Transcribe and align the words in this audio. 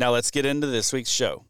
Now 0.00 0.12
let's 0.12 0.30
get 0.30 0.46
into 0.46 0.68
this 0.68 0.92
week's 0.92 1.10
show. 1.10 1.44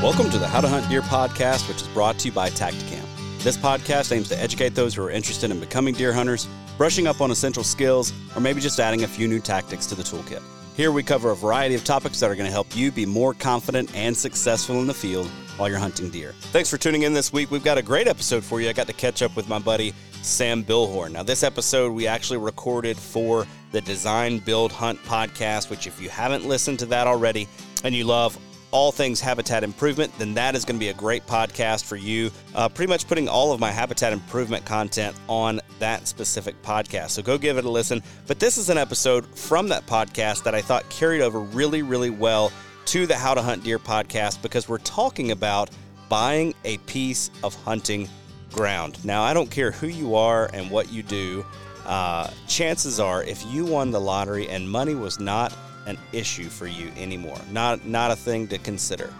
Welcome 0.00 0.30
to 0.30 0.38
the 0.38 0.46
How 0.46 0.60
to 0.60 0.68
Hunt 0.68 0.88
Deer 0.88 1.02
podcast, 1.02 1.66
which 1.66 1.82
is 1.82 1.88
brought 1.88 2.20
to 2.20 2.28
you 2.28 2.32
by 2.32 2.50
Tactacam. 2.50 3.04
This 3.42 3.56
podcast 3.56 4.14
aims 4.14 4.28
to 4.28 4.40
educate 4.40 4.76
those 4.76 4.94
who 4.94 5.02
are 5.02 5.10
interested 5.10 5.50
in 5.50 5.58
becoming 5.58 5.92
deer 5.92 6.12
hunters, 6.12 6.46
brushing 6.76 7.08
up 7.08 7.20
on 7.20 7.32
essential 7.32 7.64
skills, 7.64 8.12
or 8.36 8.40
maybe 8.40 8.60
just 8.60 8.78
adding 8.78 9.02
a 9.02 9.08
few 9.08 9.26
new 9.26 9.40
tactics 9.40 9.86
to 9.86 9.96
the 9.96 10.04
toolkit. 10.04 10.40
Here 10.76 10.92
we 10.92 11.02
cover 11.02 11.32
a 11.32 11.36
variety 11.36 11.74
of 11.74 11.82
topics 11.82 12.20
that 12.20 12.30
are 12.30 12.36
going 12.36 12.46
to 12.46 12.52
help 12.52 12.76
you 12.76 12.92
be 12.92 13.04
more 13.04 13.34
confident 13.34 13.92
and 13.96 14.16
successful 14.16 14.78
in 14.80 14.86
the 14.86 14.94
field 14.94 15.26
while 15.56 15.68
you're 15.68 15.78
hunting 15.78 16.08
deer. 16.08 16.32
Thanks 16.52 16.70
for 16.70 16.76
tuning 16.76 17.02
in 17.02 17.12
this 17.12 17.32
week. 17.32 17.50
We've 17.50 17.64
got 17.64 17.78
a 17.78 17.82
great 17.82 18.06
episode 18.06 18.44
for 18.44 18.60
you. 18.60 18.68
I 18.68 18.72
got 18.72 18.86
to 18.86 18.92
catch 18.92 19.20
up 19.20 19.34
with 19.34 19.48
my 19.48 19.58
buddy 19.58 19.92
Sam 20.28 20.62
Bilhorn. 20.62 21.12
Now, 21.12 21.22
this 21.22 21.42
episode 21.42 21.92
we 21.92 22.06
actually 22.06 22.38
recorded 22.38 22.96
for 22.96 23.46
the 23.72 23.80
Design 23.80 24.38
Build 24.38 24.72
Hunt 24.72 25.02
podcast, 25.04 25.70
which, 25.70 25.86
if 25.86 26.00
you 26.00 26.08
haven't 26.08 26.44
listened 26.46 26.78
to 26.80 26.86
that 26.86 27.06
already 27.06 27.48
and 27.84 27.94
you 27.94 28.04
love 28.04 28.38
all 28.70 28.92
things 28.92 29.20
habitat 29.20 29.64
improvement, 29.64 30.12
then 30.18 30.34
that 30.34 30.54
is 30.54 30.64
going 30.64 30.76
to 30.76 30.80
be 30.80 30.90
a 30.90 30.94
great 30.94 31.26
podcast 31.26 31.84
for 31.84 31.96
you. 31.96 32.30
Uh, 32.54 32.68
pretty 32.68 32.90
much 32.90 33.08
putting 33.08 33.28
all 33.28 33.52
of 33.52 33.60
my 33.60 33.70
habitat 33.70 34.12
improvement 34.12 34.64
content 34.64 35.16
on 35.28 35.60
that 35.78 36.06
specific 36.06 36.60
podcast. 36.62 37.10
So 37.10 37.22
go 37.22 37.38
give 37.38 37.56
it 37.56 37.64
a 37.64 37.70
listen. 37.70 38.02
But 38.26 38.38
this 38.38 38.58
is 38.58 38.68
an 38.68 38.76
episode 38.76 39.26
from 39.26 39.68
that 39.68 39.86
podcast 39.86 40.42
that 40.44 40.54
I 40.54 40.60
thought 40.60 40.88
carried 40.90 41.22
over 41.22 41.40
really, 41.40 41.82
really 41.82 42.10
well 42.10 42.52
to 42.86 43.06
the 43.06 43.16
How 43.16 43.34
to 43.34 43.42
Hunt 43.42 43.64
Deer 43.64 43.78
podcast 43.78 44.42
because 44.42 44.68
we're 44.68 44.78
talking 44.78 45.30
about 45.30 45.70
buying 46.08 46.54
a 46.64 46.78
piece 46.78 47.30
of 47.42 47.54
hunting 47.62 48.08
ground. 48.52 49.02
Now, 49.04 49.22
I 49.22 49.34
don't 49.34 49.50
care 49.50 49.70
who 49.70 49.86
you 49.88 50.14
are 50.14 50.50
and 50.52 50.70
what 50.70 50.92
you 50.92 51.02
do. 51.02 51.44
Uh, 51.86 52.30
chances 52.46 53.00
are, 53.00 53.22
if 53.22 53.44
you 53.46 53.64
won 53.64 53.90
the 53.90 54.00
lottery 54.00 54.48
and 54.48 54.68
money 54.68 54.94
was 54.94 55.18
not 55.18 55.54
an 55.86 55.98
issue 56.12 56.48
for 56.48 56.66
you 56.66 56.90
anymore, 56.98 57.38
not 57.50 57.86
not 57.86 58.10
a 58.10 58.16
thing 58.16 58.46
to 58.48 58.58
consider, 58.58 59.12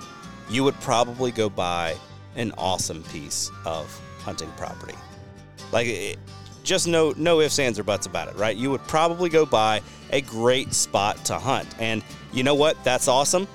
you 0.50 0.64
would 0.64 0.78
probably 0.80 1.30
go 1.30 1.48
buy 1.48 1.96
an 2.36 2.52
awesome 2.58 3.02
piece 3.04 3.50
of 3.64 3.86
hunting 4.20 4.50
property. 4.56 4.94
Like, 5.72 6.18
just 6.62 6.86
no 6.86 7.14
no 7.16 7.40
ifs, 7.40 7.58
ands, 7.58 7.78
or 7.78 7.84
buts 7.84 8.06
about 8.06 8.28
it, 8.28 8.36
right? 8.36 8.56
You 8.56 8.70
would 8.70 8.82
probably 8.82 9.30
go 9.30 9.46
buy 9.46 9.80
a 10.10 10.20
great 10.20 10.74
spot 10.74 11.24
to 11.26 11.38
hunt, 11.38 11.68
and 11.78 12.02
you 12.32 12.42
know 12.42 12.54
what? 12.54 12.82
That's 12.84 13.08
awesome. 13.08 13.48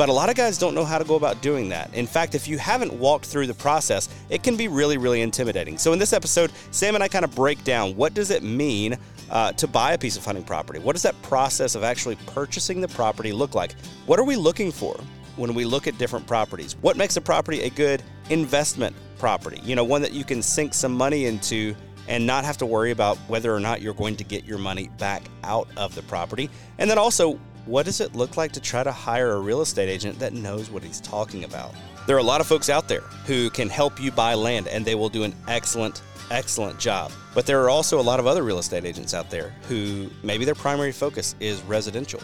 But 0.00 0.08
a 0.08 0.12
lot 0.14 0.30
of 0.30 0.34
guys 0.34 0.56
don't 0.56 0.74
know 0.74 0.86
how 0.86 0.96
to 0.96 1.04
go 1.04 1.16
about 1.16 1.42
doing 1.42 1.68
that. 1.68 1.92
In 1.92 2.06
fact, 2.06 2.34
if 2.34 2.48
you 2.48 2.56
haven't 2.56 2.90
walked 2.90 3.26
through 3.26 3.46
the 3.46 3.52
process, 3.52 4.08
it 4.30 4.42
can 4.42 4.56
be 4.56 4.66
really, 4.66 4.96
really 4.96 5.20
intimidating. 5.20 5.76
So 5.76 5.92
in 5.92 5.98
this 5.98 6.14
episode, 6.14 6.52
Sam 6.70 6.94
and 6.94 7.04
I 7.04 7.08
kind 7.08 7.22
of 7.22 7.34
break 7.34 7.62
down 7.64 7.94
what 7.96 8.14
does 8.14 8.30
it 8.30 8.42
mean 8.42 8.96
uh, 9.30 9.52
to 9.52 9.66
buy 9.68 9.92
a 9.92 9.98
piece 9.98 10.16
of 10.16 10.24
hunting 10.24 10.42
property? 10.42 10.78
What 10.78 10.94
does 10.94 11.02
that 11.02 11.20
process 11.20 11.74
of 11.74 11.84
actually 11.84 12.16
purchasing 12.24 12.80
the 12.80 12.88
property 12.88 13.30
look 13.30 13.54
like? 13.54 13.74
What 14.06 14.18
are 14.18 14.24
we 14.24 14.36
looking 14.36 14.72
for 14.72 14.98
when 15.36 15.52
we 15.52 15.66
look 15.66 15.86
at 15.86 15.98
different 15.98 16.26
properties? 16.26 16.76
What 16.80 16.96
makes 16.96 17.18
a 17.18 17.20
property 17.20 17.60
a 17.64 17.68
good 17.68 18.02
investment 18.30 18.96
property? 19.18 19.60
You 19.62 19.76
know, 19.76 19.84
one 19.84 20.00
that 20.00 20.14
you 20.14 20.24
can 20.24 20.40
sink 20.40 20.72
some 20.72 20.94
money 20.94 21.26
into 21.26 21.76
and 22.08 22.26
not 22.26 22.44
have 22.46 22.56
to 22.56 22.66
worry 22.66 22.90
about 22.90 23.18
whether 23.28 23.54
or 23.54 23.60
not 23.60 23.82
you're 23.82 23.92
going 23.92 24.16
to 24.16 24.24
get 24.24 24.46
your 24.46 24.58
money 24.58 24.88
back 24.98 25.22
out 25.44 25.68
of 25.76 25.94
the 25.94 26.02
property. 26.02 26.48
And 26.78 26.88
then 26.90 26.96
also, 26.96 27.38
what 27.70 27.86
does 27.86 28.00
it 28.00 28.16
look 28.16 28.36
like 28.36 28.50
to 28.50 28.60
try 28.60 28.82
to 28.82 28.90
hire 28.90 29.30
a 29.30 29.40
real 29.40 29.60
estate 29.60 29.88
agent 29.88 30.18
that 30.18 30.32
knows 30.32 30.70
what 30.70 30.82
he's 30.82 31.00
talking 31.00 31.44
about? 31.44 31.72
There 32.04 32.16
are 32.16 32.20
a 32.20 32.24
lot 32.24 32.40
of 32.40 32.48
folks 32.48 32.68
out 32.68 32.88
there 32.88 33.02
who 33.26 33.48
can 33.48 33.68
help 33.68 34.00
you 34.00 34.10
buy 34.10 34.34
land 34.34 34.66
and 34.66 34.84
they 34.84 34.96
will 34.96 35.08
do 35.08 35.22
an 35.22 35.32
excellent, 35.46 36.02
excellent 36.32 36.80
job. 36.80 37.12
But 37.32 37.46
there 37.46 37.62
are 37.62 37.70
also 37.70 38.00
a 38.00 38.02
lot 38.02 38.18
of 38.18 38.26
other 38.26 38.42
real 38.42 38.58
estate 38.58 38.84
agents 38.84 39.14
out 39.14 39.30
there 39.30 39.54
who 39.68 40.10
maybe 40.24 40.44
their 40.44 40.56
primary 40.56 40.90
focus 40.90 41.36
is 41.38 41.62
residential. 41.62 42.20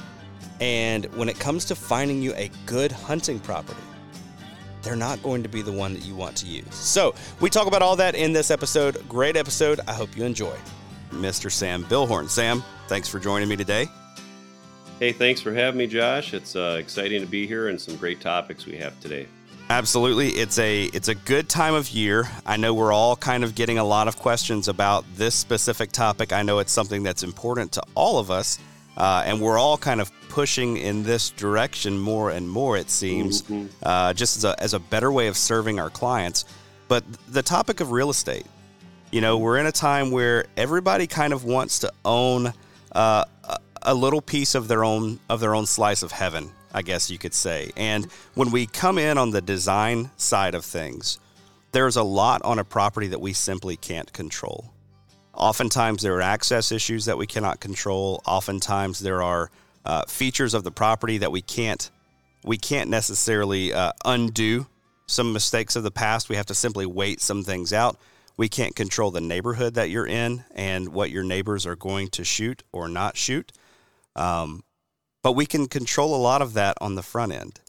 And 0.60 1.04
when 1.14 1.28
it 1.28 1.38
comes 1.38 1.64
to 1.66 1.76
finding 1.76 2.20
you 2.20 2.34
a 2.34 2.50
good 2.64 2.90
hunting 2.90 3.38
property, 3.38 3.81
they're 4.82 4.96
not 4.96 5.22
going 5.22 5.44
to 5.44 5.48
be 5.48 5.62
the 5.62 5.72
one 5.72 5.94
that 5.94 6.04
you 6.04 6.16
want 6.16 6.37
to 6.38 6.46
use. 6.46 6.75
So, 6.75 7.14
we 7.40 7.50
talk 7.50 7.66
about 7.66 7.82
all 7.82 7.96
that 7.96 8.14
in 8.14 8.32
this 8.32 8.50
episode. 8.50 9.06
Great 9.08 9.37
episode. 9.37 9.81
I 9.87 9.93
hope 9.93 10.16
you 10.16 10.25
enjoy. 10.25 10.56
Mr. 11.10 11.50
Sam 11.50 11.84
Bilhorn. 11.84 12.28
Sam, 12.28 12.62
thanks 12.88 13.08
for 13.08 13.19
joining 13.19 13.48
me 13.48 13.56
today. 13.56 13.88
Hey, 14.98 15.12
thanks 15.12 15.43
for 15.43 15.52
having 15.52 15.76
me, 15.76 15.87
Josh. 15.87 16.32
It's 16.32 16.56
uh, 16.56 16.76
exciting 16.78 17.20
to 17.20 17.26
be 17.26 17.46
here 17.46 17.69
and 17.69 17.78
some 17.78 17.96
great 17.96 18.19
topics 18.19 18.64
we 18.64 18.78
have 18.78 18.98
today. 19.00 19.26
Absolutely. 19.69 20.31
It's 20.31 20.58
a 20.58 20.84
it's 20.84 21.08
a 21.08 21.14
good 21.14 21.50
time 21.50 21.75
of 21.75 21.90
year. 21.90 22.28
I 22.46 22.56
know 22.56 22.72
we're 22.72 22.93
all 22.93 23.14
kind 23.14 23.44
of 23.44 23.54
getting 23.54 23.76
a 23.76 23.84
lot 23.84 24.08
of 24.08 24.16
questions 24.16 24.69
about 24.69 25.04
this 25.14 25.34
specific 25.34 25.93
topic. 25.93 26.32
I 26.32 26.43
know 26.43 26.60
it's 26.60 26.72
something 26.72 27.02
that's 27.02 27.22
important 27.22 27.72
to 27.72 27.82
all 27.94 28.19
of 28.19 28.31
us. 28.31 28.58
Uh, 28.96 29.22
and 29.26 29.38
we're 29.43 29.58
all 29.58 29.76
kind 29.76 30.00
of 30.00 30.10
pushing 30.31 30.78
in 30.78 31.02
this 31.02 31.28
direction 31.28 31.98
more 31.98 32.31
and 32.31 32.48
more, 32.48 32.78
it 32.78 32.88
seems, 32.88 33.43
mm-hmm. 33.43 33.66
uh, 33.82 34.14
just 34.14 34.38
as 34.38 34.44
a, 34.44 34.62
as 34.62 34.72
a 34.72 34.78
better 34.78 35.12
way 35.12 35.26
of 35.26 35.37
serving 35.37 35.78
our 35.78 35.90
clients. 35.90 36.46
But 36.88 37.04
the 37.28 37.43
topic 37.43 37.81
of 37.81 37.90
real 37.90 38.08
estate, 38.08 38.46
you 39.12 39.20
know, 39.20 39.37
we're 39.37 39.58
in 39.58 39.66
a 39.66 39.72
time 39.72 40.10
where 40.10 40.46
everybody 40.56 41.06
kind 41.06 41.34
of 41.34 41.44
wants 41.44 41.81
to 41.81 41.93
own 42.06 42.54
uh, 42.93 43.26
a 43.87 43.94
little 43.94 44.21
piece 44.21 44.55
of 44.55 44.69
their 44.69 44.85
own 44.85 45.19
of 45.31 45.41
their 45.41 45.55
own 45.55 45.65
slice 45.65 46.03
of 46.03 46.12
heaven, 46.12 46.50
I 46.75 46.83
guess 46.83 47.11
you 47.11 47.19
could 47.19 47.33
say. 47.33 47.71
And 47.77 48.06
when 48.35 48.50
we 48.50 48.67
come 48.67 48.99
in 48.99 49.17
on 49.17 49.31
the 49.31 49.41
design 49.41 50.11
side 50.17 50.55
of 50.55 50.65
things, 50.65 51.19
there's 51.73 51.97
a 51.97 52.03
lot 52.03 52.43
on 52.43 52.59
a 52.59 52.65
property 52.65 53.06
that 53.09 53.21
we 53.21 53.33
simply 53.33 53.77
can't 53.77 54.12
control. 54.12 54.73
Oftentimes, 55.33 56.03
there 56.03 56.15
are 56.17 56.23
access 56.23 56.73
issues 56.73 57.05
that 57.05 57.17
we 57.17 57.27
cannot 57.27 57.61
control. 57.61 58.23
Oftentimes, 58.27 58.99
there 58.99 59.23
are 59.23 59.50
uh, 59.85 60.05
features 60.06 60.53
of 60.53 60.65
the 60.65 60.71
property 60.71 61.19
that 61.19 61.31
we 61.31 61.41
can't 61.41 61.91
we 62.44 62.56
can't 62.56 62.91
necessarily 62.91 63.73
uh, 63.73 63.93
undo 64.05 64.67
some 65.06 65.32
mistakes 65.32 65.77
of 65.77 65.82
the 65.82 65.91
past. 65.91 66.29
We 66.29 66.37
have 66.37 66.47
to 66.47 66.55
simply 66.55 66.87
wait 66.87 67.21
some 67.21 67.43
things 67.43 67.73
out. 67.73 67.97
We 68.37 68.49
can't 68.49 68.77
control 68.77 69.11
the 69.11 69.21
neighborhood 69.21 69.75
that 69.75 69.91
you're 69.91 70.06
in 70.06 70.44
and 70.55 70.89
what 70.91 71.11
your 71.11 71.25
neighbors 71.25 71.67
are 71.67 71.77
going 71.77 72.09
to 72.11 72.25
shoot 72.25 72.62
or 72.73 72.89
not 72.89 73.17
shoot. 73.17 73.53
Um, 74.17 74.65
but 75.23 75.33
we 75.33 75.47
can 75.47 75.67
control 75.67 76.15
a 76.15 76.19
lot 76.19 76.43
of 76.43 76.55
that 76.55 76.77
on 76.81 76.95
the 76.95 77.03
front 77.03 77.33
end. 77.33 77.61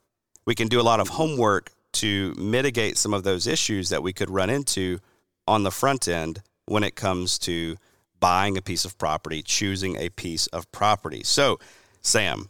We 0.45 0.55
can 0.55 0.67
do 0.67 0.79
a 0.79 0.83
lot 0.83 0.99
of 0.99 1.09
homework 1.09 1.71
to 1.93 2.33
mitigate 2.37 2.97
some 2.97 3.13
of 3.13 3.23
those 3.23 3.47
issues 3.47 3.89
that 3.89 4.03
we 4.03 4.13
could 4.13 4.29
run 4.29 4.49
into 4.49 4.99
on 5.47 5.63
the 5.63 5.71
front 5.71 6.07
end 6.07 6.41
when 6.65 6.83
it 6.83 6.95
comes 6.95 7.39
to 7.39 7.75
buying 8.19 8.57
a 8.57 8.61
piece 8.61 8.85
of 8.85 8.97
property, 8.97 9.41
choosing 9.41 9.95
a 9.97 10.09
piece 10.09 10.47
of 10.47 10.71
property. 10.71 11.23
So, 11.23 11.59
Sam, 12.01 12.49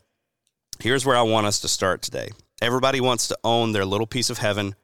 here's 0.80 1.06
where 1.06 1.18
I 1.18 1.22
want 1.22 1.48
us 1.48 1.60
to 1.62 1.68
start 1.68 2.02
today. 2.02 2.30
Everybody 2.62 3.02
wants 3.02 3.28
to 3.30 3.38
own 3.44 3.72
their 3.72 3.86
little 3.86 4.08
piece 4.08 4.30
of 4.30 4.40
heaven. 4.40 4.76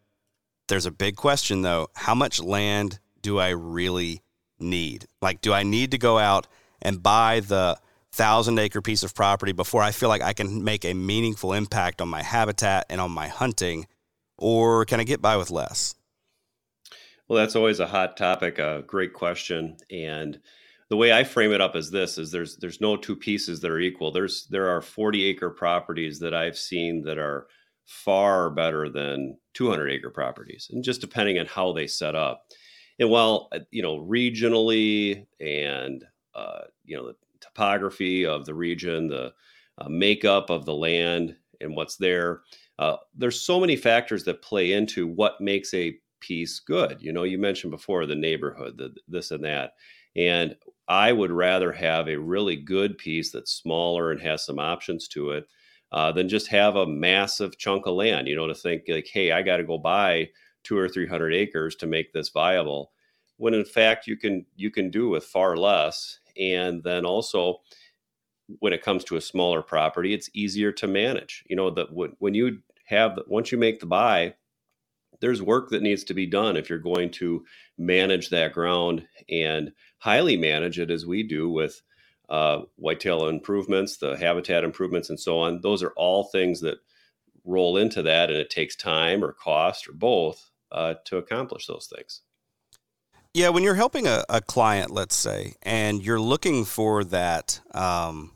There's 0.68 0.86
a 0.86 0.92
big 0.92 1.16
question 1.16 1.62
though 1.62 1.88
how 1.96 2.16
much 2.16 2.42
land 2.42 3.00
do 3.22 3.40
I 3.40 3.50
really 3.50 4.22
need? 4.60 5.06
Like, 5.22 5.42
do 5.42 5.54
I 5.54 5.64
need 5.64 5.92
to 5.92 5.98
go 5.98 6.18
out 6.18 6.48
and 6.82 7.04
buy 7.04 7.40
the 7.40 7.78
thousand 8.14 8.60
acre 8.60 8.82
piece 8.82 9.04
of 9.04 9.16
property 9.16 9.52
before 9.52 9.82
I 9.82 9.92
feel 9.92 10.10
like 10.10 10.22
I 10.22 10.34
can 10.34 10.64
make 10.64 10.86
a 10.86 10.94
meaningful 10.94 11.54
impact 11.54 12.00
on 12.02 12.08
my 12.08 12.22
habitat 12.22 12.86
and 12.90 13.02
on 13.02 13.12
my 13.12 13.28
hunting? 13.28 13.88
Or 14.38 14.86
can 14.86 15.00
I 15.00 15.04
get 15.04 15.22
by 15.22 15.36
with 15.38 15.52
less? 15.52 15.96
Well, 17.28 17.40
that's 17.40 17.56
always 17.56 17.80
a 17.80 17.88
hot 17.88 18.18
topic, 18.18 18.60
a 18.60 18.84
great 18.86 19.14
question. 19.14 19.78
And 19.90 20.40
the 20.90 20.98
way 20.98 21.12
I 21.12 21.24
frame 21.24 21.52
it 21.52 21.62
up 21.62 21.76
is 21.76 21.90
this 21.90 22.18
is 22.18 22.32
there's 22.32 22.58
there's 22.58 22.82
no 22.82 22.96
two 22.98 23.16
pieces 23.16 23.62
that 23.62 23.72
are 23.72 23.80
equal. 23.80 24.12
There's 24.12 24.46
there 24.48 24.70
are 24.70 24.82
40 24.82 25.24
acre 25.24 25.50
properties 25.50 26.20
that 26.20 26.34
I've 26.34 26.58
seen 26.58 27.04
that 27.04 27.18
are 27.18 27.48
far 27.86 28.50
better 28.50 28.90
than 28.90 29.38
200 29.56 29.90
acre 29.90 30.10
properties 30.10 30.70
and 30.72 30.84
just 30.84 31.02
depending 31.02 31.40
on 31.40 31.46
how 31.46 31.74
they 31.74 31.88
set 31.88 32.16
up. 32.16 32.46
And 33.00 33.10
while 33.10 33.50
uh, 33.52 33.60
you 33.72 33.82
know 33.82 33.98
regionally 33.98 35.26
and 35.40 36.04
uh, 36.36 36.62
you 36.86 36.96
know 36.98 37.14
topography 37.44 38.26
of 38.26 38.46
the 38.46 38.54
region, 38.54 39.08
the 39.08 39.34
uh, 39.78 39.90
makeup 39.90 40.50
of 40.50 40.66
the 40.66 40.74
land, 40.74 41.36
and 41.62 41.76
what's 41.76 41.98
there. 41.98 42.42
Uh, 42.80 42.98
there's 43.16 43.42
so 43.42 43.60
many 43.60 43.76
factors 43.76 44.24
that 44.24 44.42
play 44.42 44.74
into 44.74 45.08
what 45.08 45.42
makes 45.42 45.74
a 45.74 45.98
piece 46.20 46.60
good. 46.60 46.98
You 47.02 47.14
know, 47.14 47.24
you 47.24 47.38
mentioned 47.38 47.72
before 47.72 48.06
the 48.06 48.16
neighborhood, 48.16 48.78
the 48.78 48.96
this 49.08 49.32
and 49.32 49.44
that, 49.44 49.74
and 50.16 50.56
I 50.88 51.12
would 51.12 51.32
rather 51.32 51.72
have 51.72 52.08
a 52.08 52.20
really 52.20 52.56
good 52.56 52.98
piece 52.98 53.32
that's 53.32 53.52
smaller 53.52 54.12
and 54.12 54.22
has 54.22 54.46
some 54.46 54.60
options 54.60 55.08
to 55.10 55.32
it 55.32 55.46
uh, 55.92 56.12
than 56.12 56.30
just 56.30 56.48
have 56.48 56.76
a 56.76 56.88
massive 56.88 57.58
chunk 57.58 57.86
of 57.86 57.96
land. 57.96 58.28
You 58.28 58.36
know, 58.36 58.48
to 58.48 58.56
think 58.56 58.84
like, 58.88 59.08
hey, 59.12 59.32
I 59.32 59.42
got 59.42 59.58
to 59.58 59.64
go 59.64 59.78
buy 59.78 60.30
two 60.64 60.78
or 60.78 60.90
three 60.90 61.08
hundred 61.08 61.34
acres 61.34 61.76
to 61.78 61.88
make 61.88 62.12
this 62.14 62.30
viable. 62.30 62.92
When 63.38 63.54
in 63.54 63.66
fact 63.66 64.08
you 64.08 64.18
can 64.18 64.46
you 64.56 64.72
can 64.72 64.90
do 64.90 65.10
with 65.10 65.24
far 65.24 65.58
less 65.58 66.20
and 66.38 66.84
then 66.84 67.06
also 67.06 67.62
when 68.60 68.74
it 68.74 68.84
comes 68.84 69.04
to 69.06 69.16
a 69.16 69.22
smaller 69.22 69.62
property 69.62 70.14
it's 70.14 70.30
easier 70.34 70.72
to 70.72 70.88
manage. 70.88 71.44
You 71.48 71.56
know 71.56 71.70
that 71.72 71.88
when 72.20 72.34
you 72.34 72.60
have 72.86 73.20
once 73.28 73.52
you 73.52 73.58
make 73.58 73.80
the 73.80 73.86
buy 73.86 74.36
there's 75.22 75.42
work 75.42 75.70
that 75.70 75.82
needs 75.82 76.04
to 76.04 76.14
be 76.14 76.26
done 76.26 76.58
if 76.58 76.70
you're 76.70 76.80
going 76.80 77.10
to 77.10 77.46
manage 77.78 78.30
that 78.30 78.52
ground 78.52 79.08
and 79.30 79.72
highly 80.00 80.36
manage 80.36 80.80
it 80.80 80.92
as 80.92 81.06
we 81.06 81.24
do 81.24 81.50
with 81.50 81.82
uh, 82.30 82.62
whitetail 82.76 83.28
improvements 83.28 83.98
the 83.98 84.18
habitat 84.18 84.64
improvements 84.64 85.10
and 85.10 85.20
so 85.20 85.40
on. 85.40 85.62
Those 85.62 85.84
are 85.84 85.94
all 85.96 86.26
things 86.26 86.62
that 86.62 86.78
roll 87.46 87.78
into 87.78 88.02
that 88.02 88.30
and 88.30 88.38
it 88.38 88.50
takes 88.50 88.76
time 88.76 89.24
or 89.24 89.34
cost 89.34 89.88
or 89.88 89.94
both 89.94 90.50
uh, 90.72 90.96
to 91.06 91.18
accomplish 91.18 91.68
those 91.68 91.90
things 91.94 92.22
yeah, 93.34 93.50
when 93.50 93.64
you're 93.64 93.76
helping 93.76 94.08
a, 94.08 94.24
a 94.30 94.42
client, 94.42 94.92
let's 94.92 95.16
say, 95.16 95.56
and 95.64 96.04
you're 96.04 96.20
looking 96.20 96.66
for 96.66 97.04
that, 97.06 97.60
um, 97.74 98.32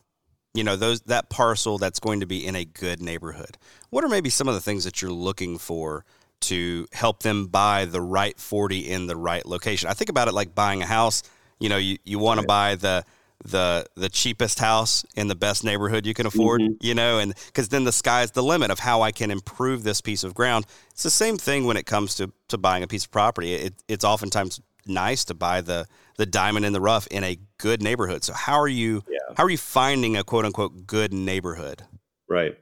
you 0.56 0.64
know, 0.64 0.76
those 0.76 1.02
that 1.02 1.30
parcel 1.30 1.78
that's 1.78 2.00
going 2.00 2.22
to 2.22 2.26
be 2.26 2.46
in 2.46 2.56
a 2.56 2.66
good 2.66 3.00
neighborhood. 3.00 3.58
What 3.92 4.04
are 4.04 4.10
maybe 4.10 4.32
some 4.32 4.48
of 4.48 4.56
the 4.56 4.62
things 4.62 4.86
that 4.86 5.02
you're 5.02 5.12
looking 5.12 5.60
for 5.60 6.04
to 6.40 6.88
help 6.94 7.22
them 7.22 7.48
buy 7.48 7.86
the 7.86 8.02
right 8.02 8.40
40 8.40 8.90
in 8.90 9.06
the 9.06 9.16
right 9.16 9.46
location? 9.46 9.88
I 9.88 9.94
think 9.94 10.10
about 10.10 10.28
it 10.28 10.34
like 10.34 10.56
buying 10.56 10.82
a 10.82 10.88
house. 10.88 11.22
You 11.60 11.70
know, 11.70 11.78
you, 11.78 11.98
you 12.04 12.18
want 12.18 12.40
to 12.40 12.46
buy 12.48 12.76
the 12.76 13.06
the 13.46 13.86
the 13.96 14.10
cheapest 14.10 14.58
house 14.58 15.06
in 15.16 15.28
the 15.28 15.36
best 15.36 15.64
neighborhood 15.64 16.08
you 16.08 16.14
can 16.16 16.26
afford 16.26 16.60
mm-hmm. 16.60 16.74
you 16.82 16.96
know 16.96 17.20
and 17.20 17.36
because 17.46 17.70
then 17.70 17.84
the 17.84 17.92
sky's 17.92 18.32
the 18.32 18.42
limit 18.42 18.72
of 18.72 18.80
how 18.80 19.04
i 19.04 19.12
can 19.12 19.30
improve 19.30 19.84
this 19.84 20.02
piece 20.02 20.24
of 20.24 20.34
ground 20.34 20.66
it's 20.90 21.04
the 21.04 21.12
same 21.12 21.38
thing 21.38 21.64
when 21.66 21.78
it 21.78 21.86
comes 21.86 22.16
to 22.16 22.32
to 22.48 22.58
buying 22.58 22.82
a 22.82 22.88
piece 22.88 23.06
of 23.06 23.12
property 23.12 23.54
it, 23.54 23.76
it's 23.88 24.04
oftentimes 24.04 24.60
nice 24.88 25.26
to 25.26 25.34
buy 25.34 25.62
the 25.62 25.88
the 26.18 26.26
diamond 26.26 26.66
in 26.66 26.74
the 26.74 26.82
rough 26.82 27.08
in 27.08 27.24
a 27.24 27.38
good 27.58 27.82
neighborhood. 27.82 28.24
So 28.24 28.34
how 28.34 28.60
are 28.60 28.68
you 28.68 29.04
yeah. 29.10 29.34
how 29.36 29.44
are 29.44 29.50
you 29.50 29.58
finding 29.58 30.18
a 30.18 30.24
quote 30.24 30.46
unquote 30.46 30.86
good 30.88 31.14
neighborhood? 31.14 31.84
Right. 32.30 32.56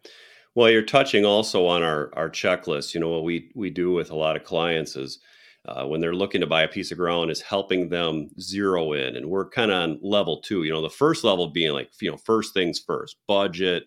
Well, 0.54 0.70
you're 0.70 0.84
touching 0.84 1.26
also 1.26 1.66
on 1.66 1.84
our 1.84 2.12
our 2.16 2.30
checklist. 2.30 2.94
You 2.94 3.00
know 3.00 3.10
what 3.10 3.24
we 3.24 3.52
we 3.56 3.70
do 3.70 3.92
with 3.92 4.12
a 4.12 4.16
lot 4.16 4.36
of 4.36 4.44
clients 4.44 4.96
is 4.96 5.20
uh, 5.68 5.86
when 5.86 6.00
they're 6.00 6.14
looking 6.14 6.42
to 6.42 6.48
buy 6.48 6.62
a 6.62 6.68
piece 6.68 6.92
of 6.92 6.98
ground 6.98 7.32
is 7.32 7.42
helping 7.42 7.90
them 7.90 8.30
zero 8.40 8.94
in, 8.94 9.16
and 9.16 9.28
we're 9.28 9.50
kind 9.50 9.72
of 9.72 9.78
on 9.78 10.00
level 10.02 10.42
two. 10.42 10.64
You 10.64 10.72
know, 10.72 10.82
the 10.82 10.90
first 10.90 11.24
level 11.24 11.48
being 11.48 11.74
like 11.74 11.90
you 12.02 12.12
know 12.12 12.18
first 12.18 12.54
things 12.54 12.80
first, 12.80 13.18
budget, 13.28 13.86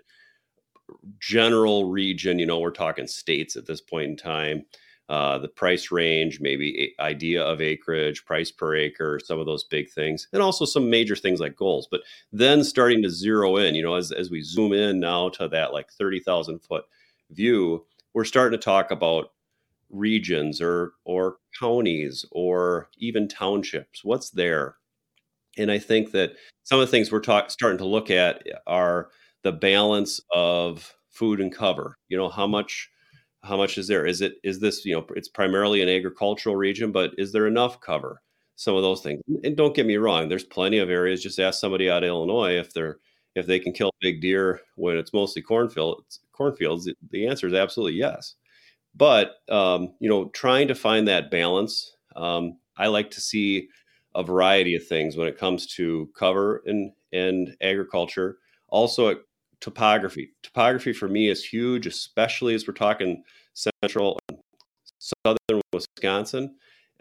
general 1.21 1.91
region. 1.91 2.39
You 2.39 2.47
know, 2.47 2.59
we're 2.59 2.71
talking 2.71 3.07
states 3.07 3.57
at 3.57 3.67
this 3.67 3.81
point 3.81 4.11
in 4.11 4.17
time 4.17 4.65
uh, 5.09 5.39
the 5.39 5.49
price 5.49 5.91
range, 5.91 6.41
maybe 6.41 6.95
idea 7.01 7.43
of 7.43 7.61
acreage, 7.61 8.25
price 8.27 8.51
per 8.51 8.75
acre, 8.75 9.19
some 9.25 9.39
of 9.39 9.47
those 9.47 9.65
big 9.65 9.89
things, 9.91 10.29
and 10.33 10.43
also 10.43 10.65
some 10.65 10.91
major 10.91 11.17
things 11.17 11.41
like 11.41 11.57
goals. 11.57 11.89
But 11.91 12.03
then 12.31 12.63
starting 12.63 13.03
to 13.03 13.11
zero 13.11 13.57
in, 13.57 13.75
you 13.75 13.83
know, 13.83 13.95
as, 13.95 14.13
as 14.13 14.31
we 14.31 14.43
zoom 14.43 14.73
in 14.73 15.01
now 15.01 15.31
to 15.31 15.49
that 15.49 15.73
like 15.73 15.91
30,000 15.91 16.59
foot 16.59 16.85
view, 17.31 17.87
we're 18.13 18.25
starting 18.25 18.59
to 18.59 18.63
talk 18.63 18.91
about 18.91 19.33
regions 19.91 20.61
or 20.61 20.93
or 21.05 21.37
counties 21.59 22.25
or 22.31 22.91
even 22.99 23.27
townships 23.27 24.05
what's 24.05 24.31
there 24.31 24.77
and 25.57 25.71
i 25.71 25.79
think 25.79 26.13
that 26.13 26.33
some 26.65 26.79
of 26.79 26.87
the 26.87 26.91
things 26.91 27.11
we're 27.11 27.21
talk, 27.21 27.51
starting 27.51 27.79
to 27.79 27.87
look 27.87 28.11
at 28.11 28.43
are 28.67 29.09
the 29.45 29.53
balance 29.53 30.21
of 30.31 30.95
food 31.09 31.41
and 31.41 31.55
cover 31.55 31.97
you 32.09 32.19
know 32.19 32.29
how 32.29 32.47
much 32.47 32.91
how 33.43 33.57
much 33.57 33.79
is 33.79 33.87
there 33.87 34.07
is 34.07 34.21
it 34.21 34.35
is 34.43 34.61
this 34.61 34.85
you 34.85 34.95
know 34.95 35.07
it's 35.17 35.29
primarily 35.29 35.81
an 35.83 35.89
agricultural 35.89 36.57
region 36.57 36.93
but 36.93 37.13
is 37.19 37.33
there 37.33 37.47
enough 37.47 37.81
cover 37.81 38.21
some 38.57 38.75
of 38.75 38.83
those 38.83 39.01
things 39.01 39.21
and 39.45 39.57
don't 39.57 39.77
get 39.77 39.87
me 39.87 39.97
wrong 39.97 40.29
there's 40.29 40.45
plenty 40.45 40.79
of 40.79 40.91
areas 40.91 41.23
just 41.23 41.39
ask 41.39 41.61
somebody 41.61 41.89
out 41.89 42.03
of 42.03 42.09
illinois 42.09 42.59
if 42.59 42.73
they're 42.73 42.99
if 43.39 43.47
they 43.47 43.59
can 43.59 43.73
kill 43.73 43.91
big 44.01 44.21
deer 44.21 44.61
when 44.77 44.97
it's 44.97 45.13
mostly 45.13 45.43
cornfields, 45.43 46.21
cornfields, 46.33 46.91
the 47.11 47.27
answer 47.27 47.47
is 47.47 47.55
absolutely 47.55 47.99
yes. 47.99 48.35
But 48.95 49.37
um, 49.49 49.95
you 50.01 50.09
know, 50.09 50.29
trying 50.31 50.69
to 50.69 50.75
find 50.75 51.07
that 51.09 51.31
balance, 51.31 51.97
um, 52.17 52.59
I 52.77 52.89
like 52.89 53.11
to 53.13 53.21
see 53.21 53.69
a 54.15 54.23
variety 54.23 54.75
of 54.75 54.87
things 54.87 55.17
when 55.17 55.29
it 55.29 55.39
comes 55.39 55.67
to 55.77 56.11
cover 56.17 56.63
and 56.67 56.93
and 57.13 57.57
agriculture. 57.61 58.39
Also, 58.69 59.17
topography. 59.61 60.31
Topography 60.43 60.93
for 60.93 61.09
me 61.09 61.29
is 61.29 61.45
huge, 61.45 61.87
especially 61.87 62.55
as 62.55 62.67
we're 62.67 62.75
talking 62.75 63.23
central 63.55 64.19
and 64.29 64.39
southern 64.99 65.61
Wisconsin 65.73 66.55